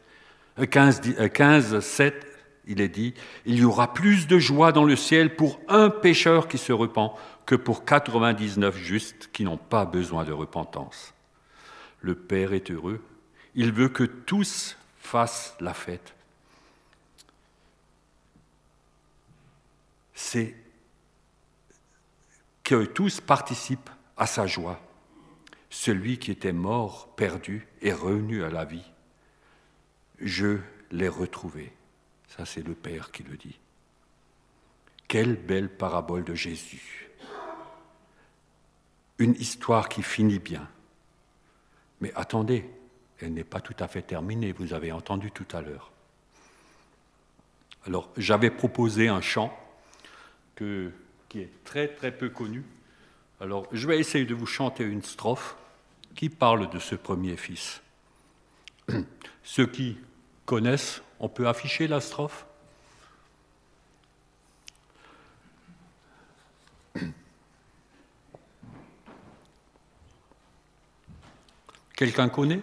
15, 0.69 1.01
15, 1.33 1.79
7, 1.79 2.27
il 2.65 2.82
est 2.82 2.89
dit, 2.89 3.13
il 3.46 3.60
y 3.60 3.63
aura 3.63 3.93
plus 3.93 4.27
de 4.27 4.39
joie 4.39 4.72
dans 4.72 4.86
le 4.86 4.96
ciel 4.96 5.36
pour 5.36 5.60
un 5.67 5.89
pécheur 5.89 6.48
qui 6.48 6.58
se 6.58 6.72
repent 6.72 7.15
que 7.46 7.55
pour 7.55 7.86
99 7.86 8.77
justes 8.77 9.29
qui 9.34 9.43
n'ont 9.43 9.58
pas 9.58 9.86
besoin 9.86 10.24
de 10.24 10.32
repentance. 10.32 11.13
le 12.01 12.15
Père 12.15 12.53
est 12.53 12.70
heureux. 12.70 13.01
Il 13.55 13.72
veut 13.72 13.88
que 13.89 14.03
tous 14.03 14.77
fassent 14.98 15.55
la 15.60 15.74
fête. 15.74 16.13
C'est 20.13 20.55
que 22.63 22.86
tous 22.86 23.22
participent 23.22 23.89
à 24.17 24.25
sa 24.25 24.48
joie. 24.48 24.79
Celui 25.70 26.17
qui 26.17 26.32
était 26.32 26.53
mort, 26.53 27.08
perdu, 27.15 27.67
est 27.82 27.93
revenu 27.93 28.43
à 28.43 28.50
la 28.50 28.65
vie. 28.65 28.91
Je 30.20 30.60
l'ai 30.91 31.08
retrouvé. 31.08 31.74
Ça, 32.36 32.46
c'est 32.46 32.66
le 32.66 32.74
Père 32.74 33.12
qui 33.12 33.22
le 33.24 33.38
dit. 33.38 33.60
Quelle 35.08 35.36
belle 35.36 35.70
parabole 35.70 36.24
de 36.24 36.34
Jésus. 36.34 37.12
Une 39.20 39.36
histoire 39.36 39.88
qui 39.88 40.02
finit 40.02 40.40
bien. 40.40 40.68
Mais 42.02 42.12
attendez, 42.16 42.68
elle 43.20 43.34
n'est 43.34 43.44
pas 43.44 43.62
tout 43.62 43.75
à 43.78 43.88
fait 43.88 44.02
terminée, 44.02 44.52
vous 44.52 44.74
avez 44.74 44.92
entendu 44.92 45.32
tout 45.32 45.46
à 45.56 45.62
l'heure. 45.62 45.92
Alors, 47.86 48.10
j'avais 48.18 48.50
proposé 48.50 49.10
un 49.10 49.22
chant 49.22 49.56
qui 50.56 50.92
est 51.36 51.63
très 51.66 51.90
très 51.90 52.12
peu 52.12 52.30
connu. 52.30 52.63
Alors, 53.40 53.68
je 53.72 53.88
vais 53.88 54.00
essayer 54.00 54.25
de 54.25 54.34
vous 54.34 54.48
chanter 54.48 54.84
une 54.84 55.04
strophe 55.04 55.56
qui 56.16 56.30
parle 56.30 56.70
de 56.70 56.80
ce 56.80 56.96
premier 56.96 57.38
fils. 57.38 57.82
Ceux 59.44 59.68
qui 59.68 59.98
connaissent, 60.46 61.02
on 61.24 61.30
peut 61.30 61.48
afficher 61.48 61.88
la 61.88 62.01
strophe 62.01 62.46
Quelqu'un 71.96 72.27
connaît? 72.27 72.60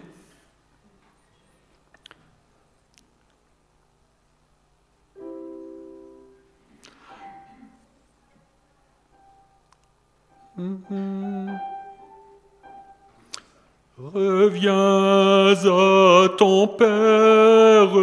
Reviens 13.97 15.47
à 15.47 16.29
ton 16.37 16.67
Père, 16.67 17.97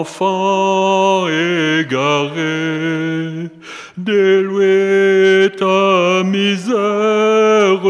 enfant 0.00 1.26
égaré, 1.28 3.48
déloué 3.96 5.50
ta 5.56 6.22
misère, 6.22 7.82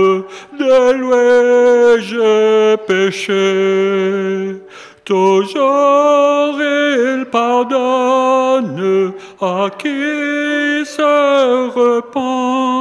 déloué 0.59 2.01
j'ai 2.09 2.77
péché. 2.87 4.57
Toujours 5.05 6.55
il 6.61 7.27
pardonne 7.31 9.13
à 9.41 9.69
qui 9.81 9.99
se 10.97 11.13
repent. 11.79 12.76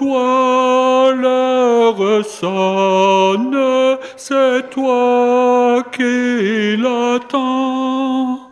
Toi 0.00 1.12
l'heure 1.14 2.24
sonne, 2.24 3.98
c'est 4.16 4.70
toi 4.70 5.84
qui 5.92 6.78
l'attends. 6.78 8.50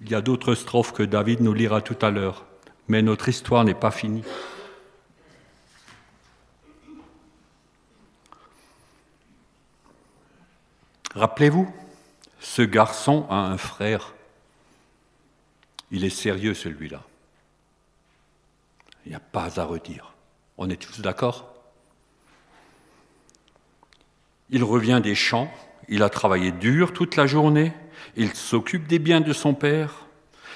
Il 0.00 0.10
y 0.10 0.16
a 0.16 0.20
d'autres 0.20 0.56
strophes 0.56 0.92
que 0.92 1.04
David 1.04 1.40
nous 1.40 1.54
lira 1.54 1.82
tout 1.82 1.96
à 2.02 2.10
l'heure, 2.10 2.46
mais 2.88 3.00
notre 3.00 3.28
histoire 3.28 3.62
n'est 3.62 3.74
pas 3.74 3.92
finie. 3.92 4.24
Rappelez-vous, 11.14 11.72
ce 12.40 12.62
garçon 12.62 13.24
a 13.30 13.36
un 13.36 13.56
frère. 13.56 14.14
Il 15.92 16.04
est 16.04 16.10
sérieux 16.10 16.54
celui-là. 16.54 17.04
Il 19.06 19.12
n'y 19.12 19.16
a 19.16 19.20
pas 19.20 19.58
à 19.58 19.64
redire. 19.64 20.12
On 20.58 20.68
est 20.68 20.76
tous 20.76 21.00
d'accord? 21.00 21.54
Il 24.50 24.64
revient 24.64 25.00
des 25.02 25.14
champs, 25.14 25.52
il 25.88 26.02
a 26.02 26.10
travaillé 26.10 26.50
dur 26.50 26.92
toute 26.92 27.16
la 27.16 27.26
journée, 27.26 27.72
il 28.16 28.34
s'occupe 28.34 28.86
des 28.86 28.98
biens 28.98 29.20
de 29.20 29.32
son 29.32 29.54
père, 29.54 30.06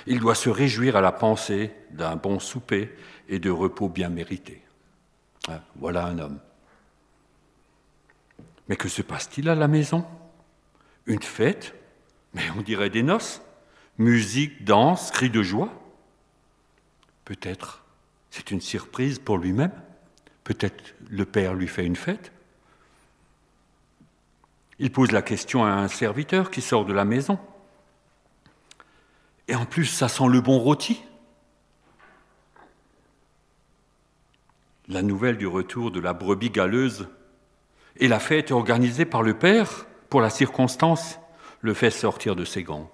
il 0.07 0.19
doit 0.19 0.35
se 0.35 0.51
réjouir 0.51 0.97
à 0.97 1.01
la 1.01 1.12
pensée 1.12 1.73
d'un 1.91 2.17
bon 2.17 2.41
souper 2.41 2.91
et 3.29 3.38
de 3.38 3.51
repos 3.51 3.88
bien 3.88 4.09
mérité. 4.09 4.62
Ah, 5.49 5.61
voilà 5.77 6.07
un 6.07 6.19
homme. 6.19 6.41
Mais 8.69 8.77
que 8.77 8.88
se 8.88 9.03
passe-t-il 9.03 9.49
à 9.49 9.55
la 9.55 9.69
maison? 9.69 10.05
Une 11.07 11.23
fête? 11.23 11.75
Mais 12.35 12.45
on 12.57 12.62
dirait 12.62 12.91
des 12.91 13.03
noces 13.03 13.43
Musique, 13.99 14.65
danse, 14.65 15.11
cris 15.11 15.31
de 15.31 15.43
joie 15.43 15.71
Peut-être 17.25 17.83
c'est 18.33 18.51
une 18.51 18.62
surprise 18.62 19.19
pour 19.19 19.37
lui-même. 19.37 19.73
Peut-être 20.45 20.95
le 21.09 21.25
père 21.25 21.55
lui 21.55 21.69
fait 21.69 21.85
une 21.85 21.97
fête. 21.97 22.33
Il 24.79 24.91
pose 24.91 25.13
la 25.13 25.23
question 25.23 25.65
à 25.65 25.69
un 25.69 25.89
serviteur 25.89 26.51
qui 26.51 26.61
sort 26.61 26.85
de 26.85 26.93
la 26.93 27.05
maison. 27.05 27.39
Et 29.49 29.55
en 29.55 29.65
plus, 29.65 29.87
ça 29.87 30.09
sent 30.09 30.29
le 30.29 30.41
bon 30.41 30.59
rôti. 30.59 31.03
La 34.89 35.03
nouvelle 35.03 35.39
du 35.39 35.47
retour 35.47 35.91
de 35.91 36.01
la 36.01 36.13
brebis 36.13 36.51
galeuse 36.51 37.09
et 37.97 38.09
la 38.09 38.19
fête 38.19 38.51
organisée 38.51 39.05
par 39.05 39.23
le 39.23 39.39
père 39.39 39.87
pour 40.09 40.21
la 40.21 40.31
circonstance 40.31 41.19
le 41.61 41.75
fait 41.75 41.91
sortir 41.91 42.35
de 42.35 42.45
ses 42.45 42.65
gants. 42.65 42.91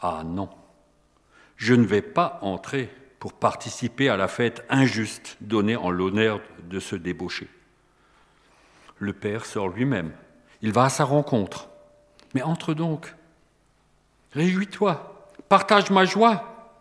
Ah 0.00 0.22
non, 0.24 0.50
je 1.56 1.74
ne 1.74 1.86
vais 1.86 2.02
pas 2.02 2.38
entrer 2.42 2.92
pour 3.24 3.32
participer 3.32 4.10
à 4.10 4.18
la 4.18 4.28
fête 4.28 4.66
injuste 4.68 5.38
donnée 5.40 5.76
en 5.76 5.90
l'honneur 5.90 6.42
de 6.68 6.78
ce 6.78 6.94
débauché. 6.94 7.48
Le 8.98 9.14
Père 9.14 9.46
sort 9.46 9.70
lui-même. 9.70 10.12
Il 10.60 10.72
va 10.72 10.84
à 10.84 10.88
sa 10.90 11.04
rencontre. 11.04 11.70
Mais 12.34 12.42
entre 12.42 12.74
donc. 12.74 13.14
Réjouis-toi. 14.32 15.30
Partage 15.48 15.88
ma 15.88 16.04
joie. 16.04 16.76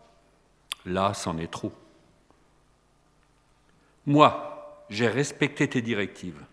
Là, 0.85 1.13
c'en 1.13 1.37
est 1.37 1.49
trop. 1.49 1.71
Moi, 4.05 4.83
j'ai 4.89 5.07
respecté 5.07 5.69
tes 5.69 5.81
directives. 5.81 6.43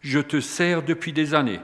Je 0.00 0.20
te 0.20 0.40
sers 0.40 0.84
depuis 0.84 1.12
des 1.12 1.34
années. 1.34 1.60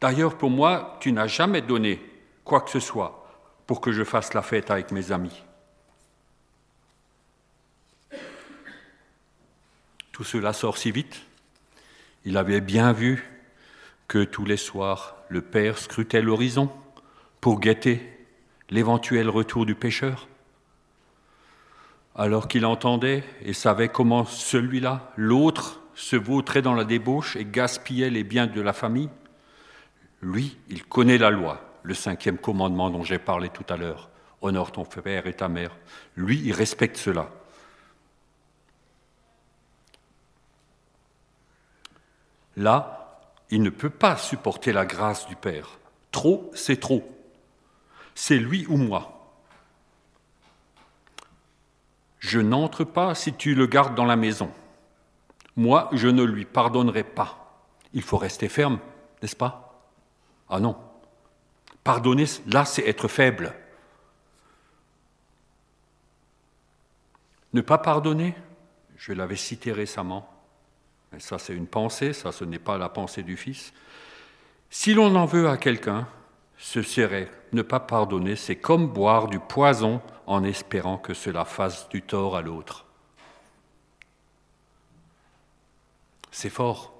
D'ailleurs, 0.00 0.38
pour 0.38 0.50
moi, 0.50 0.96
tu 1.00 1.10
n'as 1.10 1.26
jamais 1.26 1.60
donné 1.60 2.00
quoi 2.44 2.60
que 2.60 2.70
ce 2.70 2.78
soit 2.78 3.26
pour 3.66 3.80
que 3.80 3.90
je 3.90 4.04
fasse 4.04 4.32
la 4.32 4.42
fête 4.42 4.70
avec 4.70 4.92
mes 4.92 5.10
amis. 5.10 5.42
Tout 10.12 10.24
cela 10.24 10.52
sort 10.52 10.78
si 10.78 10.90
vite. 10.90 11.22
Il 12.24 12.36
avait 12.36 12.60
bien 12.60 12.92
vu 12.92 13.24
que 14.08 14.24
tous 14.24 14.44
les 14.44 14.56
soirs, 14.56 15.16
le 15.28 15.40
Père 15.40 15.78
scrutait 15.78 16.22
l'horizon 16.22 16.70
pour 17.40 17.60
guetter 17.60 18.02
l'éventuel 18.68 19.28
retour 19.28 19.66
du 19.66 19.74
pécheur. 19.74 20.28
Alors 22.14 22.48
qu'il 22.48 22.66
entendait 22.66 23.24
et 23.42 23.52
savait 23.52 23.88
comment 23.88 24.24
celui-là, 24.24 25.12
l'autre, 25.16 25.80
se 25.94 26.16
vautrait 26.16 26.62
dans 26.62 26.74
la 26.74 26.84
débauche 26.84 27.36
et 27.36 27.44
gaspillait 27.44 28.10
les 28.10 28.24
biens 28.24 28.46
de 28.46 28.60
la 28.60 28.72
famille, 28.72 29.10
lui, 30.22 30.56
il 30.68 30.84
connaît 30.84 31.18
la 31.18 31.30
loi 31.30 31.70
le 31.82 31.94
cinquième 31.94 32.38
commandement 32.38 32.90
dont 32.90 33.04
j'ai 33.04 33.18
parlé 33.18 33.48
tout 33.48 33.64
à 33.68 33.76
l'heure. 33.76 34.10
Honore 34.42 34.72
ton 34.72 34.84
père 34.84 35.26
et 35.26 35.34
ta 35.34 35.48
mère. 35.48 35.76
Lui, 36.16 36.40
il 36.44 36.52
respecte 36.52 36.96
cela. 36.96 37.30
Là, 42.60 43.22
il 43.48 43.62
ne 43.62 43.70
peut 43.70 43.88
pas 43.88 44.18
supporter 44.18 44.70
la 44.70 44.84
grâce 44.84 45.26
du 45.26 45.34
Père. 45.34 45.78
Trop, 46.12 46.50
c'est 46.54 46.78
trop. 46.78 47.10
C'est 48.14 48.36
lui 48.36 48.66
ou 48.66 48.76
moi. 48.76 49.32
Je 52.18 52.38
n'entre 52.38 52.84
pas 52.84 53.14
si 53.14 53.32
tu 53.32 53.54
le 53.54 53.66
gardes 53.66 53.94
dans 53.94 54.04
la 54.04 54.16
maison. 54.16 54.50
Moi, 55.56 55.88
je 55.92 56.08
ne 56.08 56.22
lui 56.22 56.44
pardonnerai 56.44 57.02
pas. 57.02 57.64
Il 57.94 58.02
faut 58.02 58.18
rester 58.18 58.50
ferme, 58.50 58.78
n'est-ce 59.22 59.36
pas? 59.36 59.82
Ah 60.50 60.60
non, 60.60 60.76
Pardonner, 61.82 62.26
là, 62.46 62.66
c'est 62.66 62.86
être 62.86 63.08
faible. 63.08 63.54
Ne 67.54 67.62
pas 67.62 67.78
pardonner, 67.78 68.34
je 68.98 69.14
l'avais 69.14 69.36
cité 69.36 69.72
récemment, 69.72 70.28
ça 71.18 71.38
c'est 71.38 71.54
une 71.54 71.66
pensée, 71.66 72.12
ça 72.12 72.32
ce 72.32 72.44
n'est 72.44 72.58
pas 72.58 72.78
la 72.78 72.88
pensée 72.88 73.22
du 73.22 73.36
Fils. 73.36 73.72
Si 74.70 74.94
l'on 74.94 75.14
en 75.16 75.26
veut 75.26 75.48
à 75.48 75.56
quelqu'un, 75.56 76.06
ce 76.56 76.82
serait 76.82 77.30
ne 77.52 77.62
pas 77.62 77.80
pardonner, 77.80 78.36
c'est 78.36 78.56
comme 78.56 78.86
boire 78.86 79.26
du 79.26 79.40
poison 79.40 80.00
en 80.26 80.44
espérant 80.44 80.98
que 80.98 81.14
cela 81.14 81.44
fasse 81.44 81.88
du 81.88 82.02
tort 82.02 82.36
à 82.36 82.42
l'autre. 82.42 82.86
C'est 86.30 86.50
fort. 86.50 86.94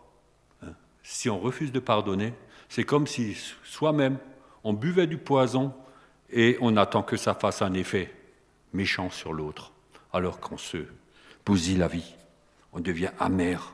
Hein. 0.62 0.72
Si 1.02 1.30
on 1.30 1.38
refuse 1.38 1.70
de 1.70 1.78
pardonner, 1.78 2.34
c'est 2.68 2.84
comme 2.84 3.06
si 3.06 3.36
soi-même, 3.62 4.18
on 4.64 4.72
buvait 4.72 5.06
du 5.06 5.18
poison 5.18 5.72
et 6.30 6.56
on 6.60 6.76
attend 6.76 7.02
que 7.02 7.16
ça 7.16 7.34
fasse 7.34 7.62
un 7.62 7.74
effet 7.74 8.14
méchant 8.72 9.10
sur 9.10 9.32
l'autre, 9.32 9.72
alors 10.12 10.40
qu'on 10.40 10.58
se 10.58 10.78
bousille 11.44 11.78
la 11.78 11.88
vie, 11.88 12.14
on 12.72 12.80
devient 12.80 13.10
amer, 13.18 13.72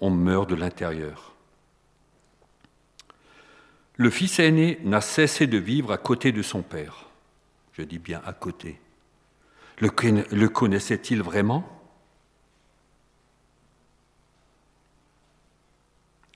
on 0.00 0.10
meurt 0.10 0.48
de 0.48 0.54
l'intérieur. 0.54 1.34
Le 3.96 4.10
fils 4.10 4.38
aîné 4.38 4.78
n'a 4.84 5.00
cessé 5.00 5.46
de 5.46 5.56
vivre 5.56 5.90
à 5.92 5.98
côté 5.98 6.32
de 6.32 6.42
son 6.42 6.62
père. 6.62 7.06
Je 7.72 7.82
dis 7.82 7.98
bien 7.98 8.20
à 8.24 8.32
côté. 8.32 8.80
Le, 9.78 10.48
connaissait-il 10.48 11.22
vraiment? 11.22 11.64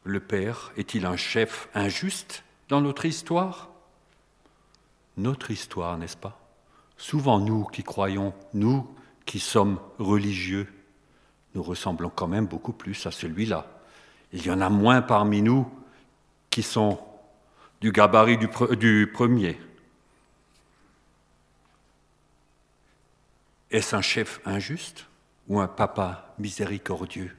Le 0.05 0.21
père 0.21 0.73
est-il 0.77 1.07
un 1.07 1.17
chef 1.17 1.69
injuste 1.75 2.45
dans 2.69 2.81
notre 2.81 3.05
histoire? 3.05 3.71
Notre 5.17 5.51
histoire, 5.51 5.99
n'est-ce 5.99 6.17
pas? 6.17 6.41
Souvent 6.97 7.39
nous 7.39 7.65
qui 7.65 7.83
croyons, 7.83 8.35
nous 8.55 8.95
qui 9.27 9.39
sommes 9.39 9.81
religieux, 9.99 10.67
nous 11.55 11.63
ressemblons 11.63 12.11
quand 12.11 12.29
même 12.29 12.47
beaucoup 12.47 12.73
plus 12.73 13.07
à 13.07 13.11
celui-là. 13.11 13.67
Il 14.33 14.45
y 14.45 14.51
en 14.51 14.61
a 14.61 14.69
moins 14.69 15.03
parmi 15.03 15.43
nous 15.43 15.69
qui 16.51 16.63
sont 16.63 16.99
du 17.81 17.93
gabarit 17.93 18.39
du, 18.39 19.11
premier. 19.13 19.59
Est-ce 23.71 23.97
un 23.97 24.03
chef 24.03 24.41
injuste 24.45 25.07
ou 25.49 25.61
un 25.61 25.69
papa 25.69 26.35
miséricordieux? 26.39 27.35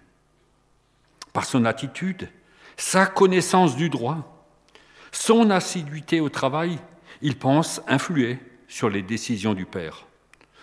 Par 1.33 1.45
son 1.45 1.65
attitude, 1.65 2.29
sa 2.75 3.05
connaissance 3.05 3.75
du 3.75 3.89
droit, 3.89 4.45
son 5.11 5.49
assiduité 5.49 6.19
au 6.19 6.29
travail, 6.29 6.79
il 7.21 7.37
pense 7.37 7.81
influer 7.87 8.39
sur 8.67 8.89
les 8.89 9.03
décisions 9.03 9.53
du 9.53 9.65
Père. 9.65 10.07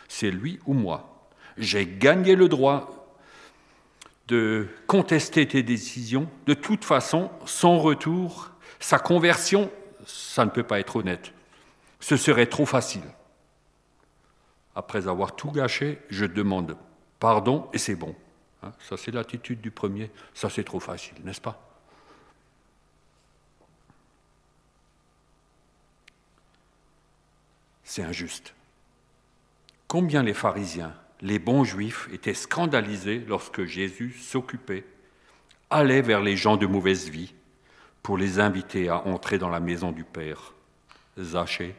C'est 0.08 0.30
lui 0.30 0.58
ou 0.66 0.74
moi. 0.74 1.28
J'ai 1.56 1.86
gagné 1.86 2.34
le 2.34 2.48
droit 2.48 2.97
de 4.28 4.68
contester 4.86 5.48
tes 5.48 5.62
décisions. 5.62 6.28
De 6.46 6.54
toute 6.54 6.84
façon, 6.84 7.30
son 7.46 7.80
retour, 7.80 8.50
sa 8.78 8.98
conversion, 8.98 9.70
ça 10.06 10.44
ne 10.44 10.50
peut 10.50 10.62
pas 10.62 10.78
être 10.78 10.96
honnête. 10.96 11.32
Ce 12.00 12.16
serait 12.16 12.46
trop 12.46 12.66
facile 12.66 13.02
après 14.78 15.08
avoir 15.08 15.34
tout 15.34 15.50
gâché, 15.50 15.98
je 16.08 16.24
demande 16.24 16.76
pardon 17.18 17.68
et 17.72 17.78
c'est 17.78 17.96
bon. 17.96 18.14
Hein, 18.62 18.72
ça, 18.78 18.96
c'est 18.96 19.10
l'attitude 19.10 19.60
du 19.60 19.72
premier. 19.72 20.08
Ça, 20.34 20.48
c'est 20.48 20.62
trop 20.62 20.78
facile, 20.78 21.16
n'est-ce 21.24 21.40
pas? 21.40 21.60
C'est 27.82 28.04
injuste. 28.04 28.54
Combien 29.88 30.22
les 30.22 30.34
pharisiens, 30.34 30.94
les 31.20 31.38
bons 31.38 31.64
juifs, 31.64 32.08
étaient 32.12 32.34
scandalisés 32.34 33.24
lorsque 33.26 33.64
Jésus 33.64 34.12
s'occupait, 34.12 34.84
allait 35.70 36.02
vers 36.02 36.20
les 36.20 36.36
gens 36.36 36.56
de 36.56 36.66
mauvaise 36.66 37.08
vie 37.08 37.34
pour 38.02 38.16
les 38.16 38.38
inviter 38.38 38.88
à 38.88 39.06
entrer 39.06 39.38
dans 39.38 39.50
la 39.50 39.60
maison 39.60 39.92
du 39.92 40.04
Père. 40.04 40.54
Zachée, 41.18 41.74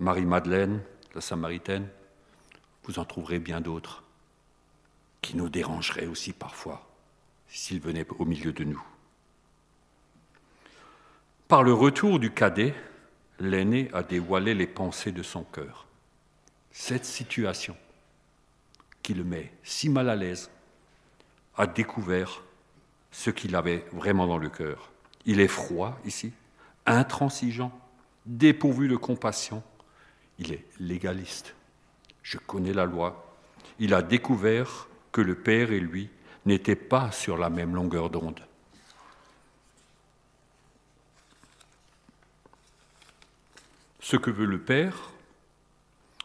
Marie-Madeleine, 0.00 0.82
la 1.14 1.20
Samaritaine, 1.20 1.88
vous 2.84 2.98
en 2.98 3.04
trouverez 3.04 3.38
bien 3.38 3.60
d'autres 3.60 4.02
qui 5.20 5.36
nous 5.36 5.48
dérangeraient 5.48 6.06
aussi 6.06 6.32
parfois 6.32 6.88
s'ils 7.48 7.80
venaient 7.80 8.06
au 8.18 8.24
milieu 8.24 8.52
de 8.52 8.64
nous. 8.64 8.82
Par 11.48 11.62
le 11.62 11.72
retour 11.72 12.18
du 12.18 12.32
cadet, 12.32 12.74
l'aîné 13.38 13.88
a 13.92 14.02
dévoilé 14.02 14.54
les 14.54 14.66
pensées 14.66 15.12
de 15.12 15.22
son 15.22 15.44
cœur. 15.44 15.86
Cette 16.72 17.04
situation 17.04 17.76
qui 19.06 19.14
le 19.14 19.24
met 19.24 19.52
si 19.62 19.88
mal 19.88 20.10
à 20.10 20.16
l'aise 20.16 20.50
a 21.56 21.66
découvert 21.66 22.42
ce 23.10 23.30
qu'il 23.30 23.54
avait 23.54 23.86
vraiment 23.92 24.26
dans 24.26 24.38
le 24.38 24.50
cœur. 24.50 24.90
Il 25.24 25.40
est 25.40 25.48
froid 25.48 25.98
ici, 26.04 26.32
intransigeant, 26.84 27.72
dépourvu 28.26 28.88
de 28.88 28.96
compassion, 28.96 29.62
il 30.38 30.52
est 30.52 30.64
légaliste 30.78 31.56
je 32.26 32.38
connais 32.38 32.72
la 32.72 32.86
loi, 32.86 33.36
il 33.78 33.94
a 33.94 34.02
découvert 34.02 34.88
que 35.12 35.20
le 35.20 35.36
Père 35.36 35.70
et 35.70 35.78
lui 35.78 36.10
n'étaient 36.44 36.74
pas 36.74 37.12
sur 37.12 37.38
la 37.38 37.50
même 37.50 37.76
longueur 37.76 38.10
d'onde. 38.10 38.40
Ce 44.00 44.16
que 44.16 44.32
veut 44.32 44.46
le 44.46 44.58
Père, 44.58 45.12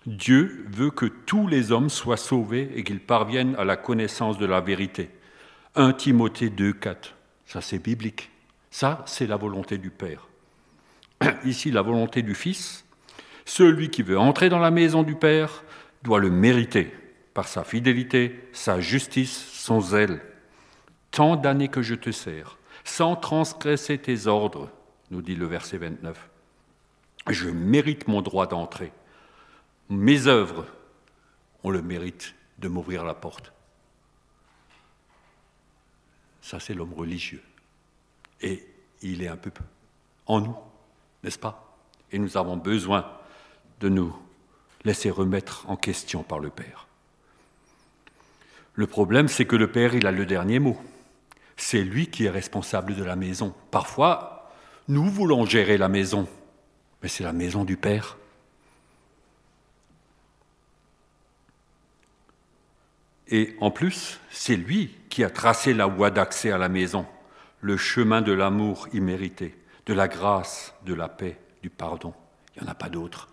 Dieu 0.08 0.66
veut 0.72 0.90
que 0.90 1.06
tous 1.06 1.48
les 1.48 1.72
hommes 1.72 1.90
soient 1.90 2.18
sauvés 2.18 2.72
et 2.76 2.84
qu'ils 2.84 3.00
parviennent 3.00 3.56
à 3.58 3.64
la 3.64 3.78
connaissance 3.78 4.40
de 4.40 4.48
la 4.48 4.60
vérité. 4.60 5.12
1 5.76 5.94
Timothée 5.94 6.50
2, 6.50 6.74
4. 6.74 7.16
Ça, 7.46 7.62
c'est 7.62 7.80
biblique. 7.80 8.32
Ça, 8.72 9.04
c'est 9.06 9.28
la 9.28 9.38
volonté 9.38 9.78
du 9.78 9.92
Père. 9.92 10.28
Ici, 11.46 11.70
la 11.70 11.84
volonté 11.84 12.24
du 12.24 12.34
Fils. 12.34 12.86
Celui 13.46 13.90
qui 13.90 14.02
veut 14.02 14.18
entrer 14.18 14.50
dans 14.50 14.60
la 14.60 14.72
maison 14.72 15.04
du 15.04 15.16
Père 15.16 15.64
doit 16.04 16.20
le 16.20 16.32
mériter 16.32 16.92
par 17.34 17.48
sa 17.48 17.64
fidélité, 17.64 18.50
sa 18.54 18.80
justice, 18.80 19.38
son 19.54 19.82
zèle. 19.82 20.22
Tant 21.12 21.36
d'années 21.36 21.68
que 21.68 21.82
je 21.82 21.96
te 21.96 22.12
sers, 22.12 22.58
sans 22.84 23.16
transgresser 23.16 23.98
tes 23.98 24.28
ordres, 24.28 24.70
nous 25.12 25.22
dit 25.22 25.36
le 25.36 25.46
verset 25.46 25.78
29. 25.78 26.30
Je 27.30 27.50
mérite 27.50 28.08
mon 28.08 28.22
droit 28.22 28.48
d'entrer. 28.48 28.92
Mes 29.92 30.28
œuvres 30.28 30.66
ont 31.66 31.70
le 31.70 31.82
mérite 31.82 32.34
de 32.60 32.70
m'ouvrir 32.70 33.04
la 33.04 33.14
porte. 33.14 33.52
Ça, 36.42 36.62
c'est 36.62 36.74
l'homme 36.74 36.94
religieux. 36.94 37.44
Et 38.40 38.66
il 39.02 39.22
est 39.22 39.28
un 39.28 39.36
peu 39.36 39.52
en 40.28 40.40
nous, 40.40 40.56
n'est-ce 41.26 41.38
pas? 41.38 41.78
Et 42.14 42.20
nous 42.20 42.38
avons 42.38 42.56
besoin 42.56 43.06
de 43.82 43.90
nous 43.90 44.16
laisser 44.86 45.10
remettre 45.10 45.70
en 45.70 45.76
question 45.76 46.24
par 46.24 46.40
le 46.40 46.52
Père. 46.52 46.88
Le 48.76 48.88
problème, 48.88 49.28
c'est 49.28 49.46
que 49.46 49.58
le 49.58 49.70
Père, 49.70 49.94
il 49.94 50.08
a 50.08 50.14
le 50.14 50.26
dernier 50.26 50.60
mot. 50.60 50.80
C'est 51.58 51.84
lui 51.84 52.08
qui 52.08 52.24
est 52.24 52.30
responsable 52.30 52.96
de 52.96 53.04
la 53.04 53.18
maison. 53.18 53.54
Parfois, 53.72 54.54
nous 54.88 55.10
voulons 55.10 55.46
gérer 55.46 55.78
la 55.78 55.90
maison, 55.90 56.30
mais 57.04 57.10
c'est 57.10 57.26
la 57.26 57.34
maison 57.34 57.66
du 57.66 57.76
Père. 57.76 58.18
Et 63.32 63.56
en 63.62 63.72
plus, 63.72 64.20
c'est 64.30 64.58
lui 64.58 64.94
qui 65.10 65.24
a 65.24 65.30
tracé 65.30 65.74
la 65.74 65.86
voie 65.86 66.12
d'accès 66.12 66.52
à 66.52 66.58
la 66.58 66.70
maison, 66.70 67.06
le 67.62 67.78
chemin 67.78 68.22
de 68.22 68.34
l'amour 68.34 68.88
immérité, 68.94 69.58
de 69.86 69.94
la 69.94 70.08
grâce, 70.08 70.74
de 70.86 70.94
la 70.94 71.08
paix, 71.08 71.40
du 71.64 71.70
pardon. 71.70 72.14
Il 72.56 72.62
n'y 72.62 72.68
en 72.68 72.72
a 72.72 72.76
pas 72.76 72.90
d'autre 72.90 73.30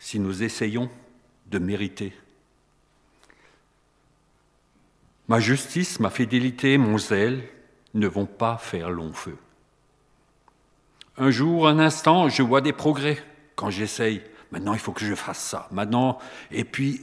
si 0.00 0.18
nous 0.18 0.42
essayons 0.42 0.90
de 1.46 1.58
mériter. 1.58 2.12
Ma 5.28 5.38
justice, 5.38 6.00
ma 6.00 6.10
fidélité, 6.10 6.78
mon 6.78 6.98
zèle 6.98 7.44
ne 7.94 8.08
vont 8.08 8.26
pas 8.26 8.56
faire 8.56 8.90
long 8.90 9.12
feu. 9.12 9.36
Un 11.18 11.30
jour, 11.30 11.68
un 11.68 11.78
instant, 11.78 12.28
je 12.28 12.42
vois 12.42 12.62
des 12.62 12.72
progrès 12.72 13.22
quand 13.54 13.70
j'essaye. 13.70 14.22
Maintenant, 14.50 14.72
il 14.72 14.80
faut 14.80 14.92
que 14.92 15.04
je 15.04 15.14
fasse 15.14 15.38
ça. 15.38 15.68
Maintenant, 15.70 16.18
et 16.50 16.64
puis, 16.64 17.00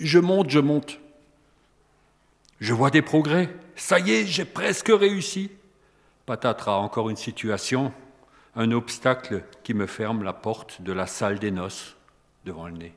je 0.00 0.18
monte, 0.18 0.50
je 0.50 0.58
monte. 0.58 0.98
Je 2.60 2.72
vois 2.72 2.90
des 2.90 3.02
progrès. 3.02 3.54
Ça 3.76 3.98
y 3.98 4.12
est, 4.12 4.26
j'ai 4.26 4.44
presque 4.44 4.88
réussi. 4.88 5.50
Patatras, 6.24 6.76
encore 6.76 7.10
une 7.10 7.16
situation, 7.16 7.92
un 8.54 8.72
obstacle 8.72 9.44
qui 9.62 9.74
me 9.74 9.86
ferme 9.86 10.22
la 10.22 10.32
porte 10.32 10.82
de 10.82 10.92
la 10.92 11.06
salle 11.06 11.38
des 11.38 11.50
noces 11.50 11.96
devant 12.44 12.66
le 12.66 12.72
nez. 12.72 12.94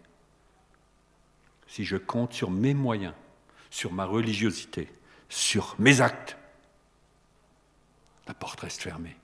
Si 1.68 1.86
je 1.86 1.98
compte 1.98 2.34
sur 2.34 2.50
mes 2.50 2.74
moyens, 2.74 3.14
sur 3.70 3.92
ma 3.92 4.06
religiosité, 4.06 4.92
sur 5.28 5.76
mes 5.78 6.02
actes, 6.02 6.38
la 8.28 8.34
porte 8.34 8.62
reste 8.62 8.82
fermée. 8.82 9.16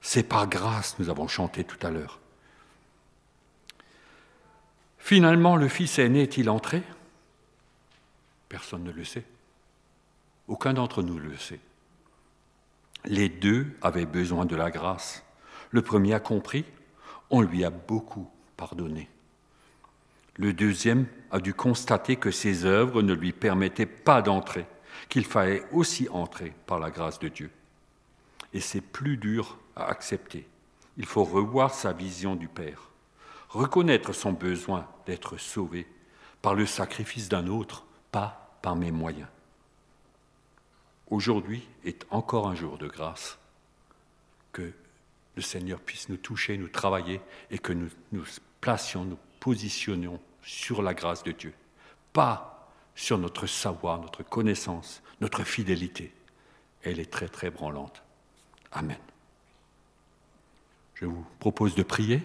C'est 0.00 0.24
par 0.24 0.46
grâce, 0.46 0.98
nous 0.98 1.08
avons 1.08 1.28
chanté 1.28 1.64
tout 1.64 1.78
à 1.86 1.90
l'heure. 1.90 2.20
Finalement, 5.04 5.56
le 5.56 5.68
fils 5.68 5.98
aîné 5.98 6.22
est-il 6.22 6.48
entré? 6.48 6.82
Personne 8.48 8.84
ne 8.84 8.90
le 8.90 9.04
sait. 9.04 9.26
Aucun 10.48 10.72
d'entre 10.72 11.02
nous 11.02 11.18
le 11.18 11.36
sait. 11.36 11.60
Les 13.04 13.28
deux 13.28 13.66
avaient 13.82 14.06
besoin 14.06 14.46
de 14.46 14.56
la 14.56 14.70
grâce. 14.70 15.22
Le 15.72 15.82
premier 15.82 16.14
a 16.14 16.20
compris, 16.20 16.64
on 17.28 17.42
lui 17.42 17.66
a 17.66 17.70
beaucoup 17.70 18.30
pardonné. 18.56 19.10
Le 20.36 20.54
deuxième 20.54 21.04
a 21.30 21.38
dû 21.38 21.52
constater 21.52 22.16
que 22.16 22.30
ses 22.30 22.64
œuvres 22.64 23.02
ne 23.02 23.12
lui 23.12 23.34
permettaient 23.34 23.84
pas 23.84 24.22
d'entrer. 24.22 24.64
qu'il 25.10 25.26
fallait 25.26 25.64
aussi 25.70 26.08
entrer 26.08 26.54
par 26.64 26.78
la 26.78 26.90
grâce 26.90 27.18
de 27.18 27.28
Dieu. 27.28 27.50
Et 28.54 28.60
c'est 28.60 28.80
plus 28.80 29.18
dur 29.18 29.58
à 29.76 29.86
accepter. 29.86 30.46
Il 30.96 31.04
faut 31.04 31.24
revoir 31.24 31.74
sa 31.74 31.92
vision 31.92 32.36
du 32.36 32.48
Père, 32.48 32.90
reconnaître 33.54 34.12
son 34.12 34.32
besoin 34.32 34.86
d'être 35.06 35.36
sauvé 35.38 35.86
par 36.42 36.54
le 36.54 36.66
sacrifice 36.66 37.28
d'un 37.28 37.46
autre, 37.46 37.86
pas 38.10 38.58
par 38.60 38.76
mes 38.76 38.90
moyens. 38.90 39.28
Aujourd'hui 41.08 41.66
est 41.84 42.04
encore 42.10 42.48
un 42.48 42.54
jour 42.54 42.76
de 42.78 42.88
grâce. 42.88 43.38
Que 44.52 44.72
le 45.36 45.42
Seigneur 45.42 45.80
puisse 45.80 46.08
nous 46.08 46.16
toucher, 46.16 46.56
nous 46.56 46.68
travailler 46.68 47.20
et 47.50 47.58
que 47.58 47.72
nous 47.72 47.88
nous 48.12 48.24
placions, 48.60 49.04
nous 49.04 49.18
positionnions 49.40 50.20
sur 50.42 50.82
la 50.82 50.94
grâce 50.94 51.22
de 51.22 51.32
Dieu, 51.32 51.54
pas 52.12 52.70
sur 52.94 53.18
notre 53.18 53.46
savoir, 53.46 54.00
notre 54.00 54.22
connaissance, 54.22 55.02
notre 55.20 55.44
fidélité. 55.44 56.12
Elle 56.82 57.00
est 57.00 57.10
très 57.10 57.28
très 57.28 57.50
branlante. 57.50 58.02
Amen. 58.72 58.98
Je 60.94 61.06
vous 61.06 61.24
propose 61.40 61.74
de 61.74 61.82
prier. 61.82 62.22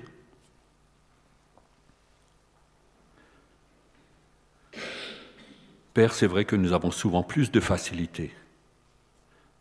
Père, 5.99 6.13
c'est 6.13 6.27
vrai 6.27 6.45
que 6.45 6.55
nous 6.55 6.71
avons 6.71 6.91
souvent 6.91 7.23
plus 7.23 7.51
de 7.51 7.59
facilité 7.59 8.33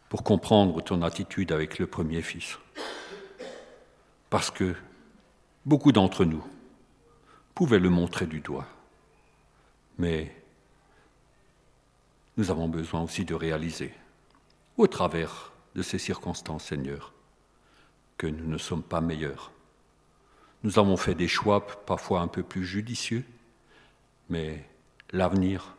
pour 0.09 0.23
comprendre 0.23 0.81
ton 0.81 1.03
attitude 1.03 1.51
avec 1.51 1.81
le 1.81 1.89
premier 1.89 2.23
fils. 2.23 2.61
Parce 4.31 4.53
que 4.53 4.77
beaucoup 5.67 5.91
d'entre 5.91 6.25
nous 6.25 6.45
pouvaient 7.57 7.81
le 7.81 7.91
montrer 7.91 8.27
du 8.27 8.39
doigt. 8.39 8.69
Mais 9.99 10.33
nous 12.37 12.53
avons 12.53 12.69
besoin 12.69 13.03
aussi 13.03 13.25
de 13.25 13.35
réaliser, 13.35 13.93
au 14.77 14.87
travers 14.87 15.51
de 15.75 15.83
ces 15.83 15.99
circonstances, 15.99 16.67
Seigneur, 16.67 17.15
que 18.17 18.29
nous 18.29 18.47
ne 18.47 18.59
sommes 18.59 18.85
pas 18.85 19.01
meilleurs. 19.01 19.51
Nous 20.63 20.79
avons 20.79 20.97
fait 20.97 21.17
des 21.17 21.27
choix 21.27 21.67
parfois 21.67 22.21
un 22.21 22.29
peu 22.29 22.45
plus 22.45 22.65
judicieux, 22.65 23.25
mais 24.29 24.65
l'avenir 25.11 25.75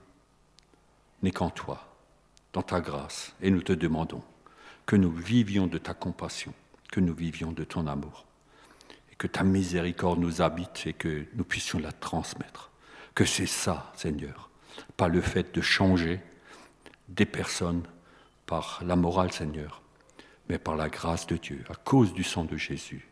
n'est 1.21 1.31
qu'en 1.31 1.49
toi 1.49 1.85
dans 2.53 2.61
ta 2.61 2.81
grâce, 2.81 3.35
et 3.41 3.51
nous 3.51 3.61
te 3.61 3.73
demandons 3.73 4.23
que 4.85 4.95
nous 4.95 5.11
vivions 5.11 5.67
de 5.67 5.77
ta 5.77 5.93
compassion, 5.93 6.53
que 6.91 6.99
nous 6.99 7.13
vivions 7.13 7.51
de 7.51 7.63
ton 7.63 7.85
amour, 7.85 8.25
et 9.11 9.15
que 9.15 9.27
ta 9.27 9.43
miséricorde 9.43 10.19
nous 10.19 10.41
habite 10.41 10.87
et 10.87 10.93
que 10.93 11.25
nous 11.35 11.43
puissions 11.43 11.77
la 11.77 11.91
transmettre. 11.91 12.71
Que 13.13 13.25
c'est 13.25 13.45
ça, 13.45 13.91
Seigneur, 13.95 14.49
pas 14.97 15.07
le 15.07 15.21
fait 15.21 15.53
de 15.53 15.61
changer 15.61 16.21
des 17.07 17.25
personnes 17.25 17.83
par 18.45 18.81
la 18.83 18.95
morale, 18.95 19.31
Seigneur, 19.31 19.83
mais 20.49 20.57
par 20.57 20.75
la 20.75 20.89
grâce 20.89 21.27
de 21.27 21.37
Dieu, 21.37 21.63
à 21.69 21.75
cause 21.75 22.13
du 22.13 22.23
sang 22.23 22.45
de 22.45 22.57
Jésus. 22.57 23.07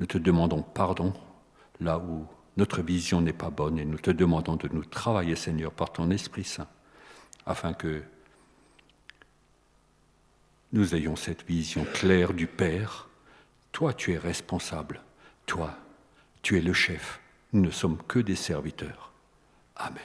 Nous 0.00 0.06
te 0.06 0.16
demandons 0.16 0.62
pardon 0.62 1.12
là 1.80 1.98
où 1.98 2.26
notre 2.56 2.82
vision 2.82 3.20
n'est 3.20 3.32
pas 3.32 3.50
bonne 3.50 3.78
et 3.78 3.84
nous 3.84 3.98
te 3.98 4.10
demandons 4.10 4.56
de 4.56 4.68
nous 4.72 4.84
travailler, 4.84 5.36
Seigneur, 5.36 5.72
par 5.72 5.92
ton 5.92 6.10
Esprit 6.10 6.44
Saint, 6.44 6.68
afin 7.46 7.74
que 7.74 8.02
nous 10.72 10.94
ayons 10.94 11.16
cette 11.16 11.44
vision 11.44 11.84
claire 11.84 12.32
du 12.32 12.46
Père. 12.46 13.08
Toi, 13.72 13.92
tu 13.92 14.12
es 14.12 14.18
responsable. 14.18 15.02
Toi, 15.46 15.76
tu 16.42 16.56
es 16.56 16.62
le 16.62 16.72
chef. 16.72 17.20
Nous 17.52 17.60
ne 17.60 17.70
sommes 17.70 17.98
que 18.08 18.18
des 18.18 18.36
serviteurs. 18.36 19.12
Amen. 19.76 20.02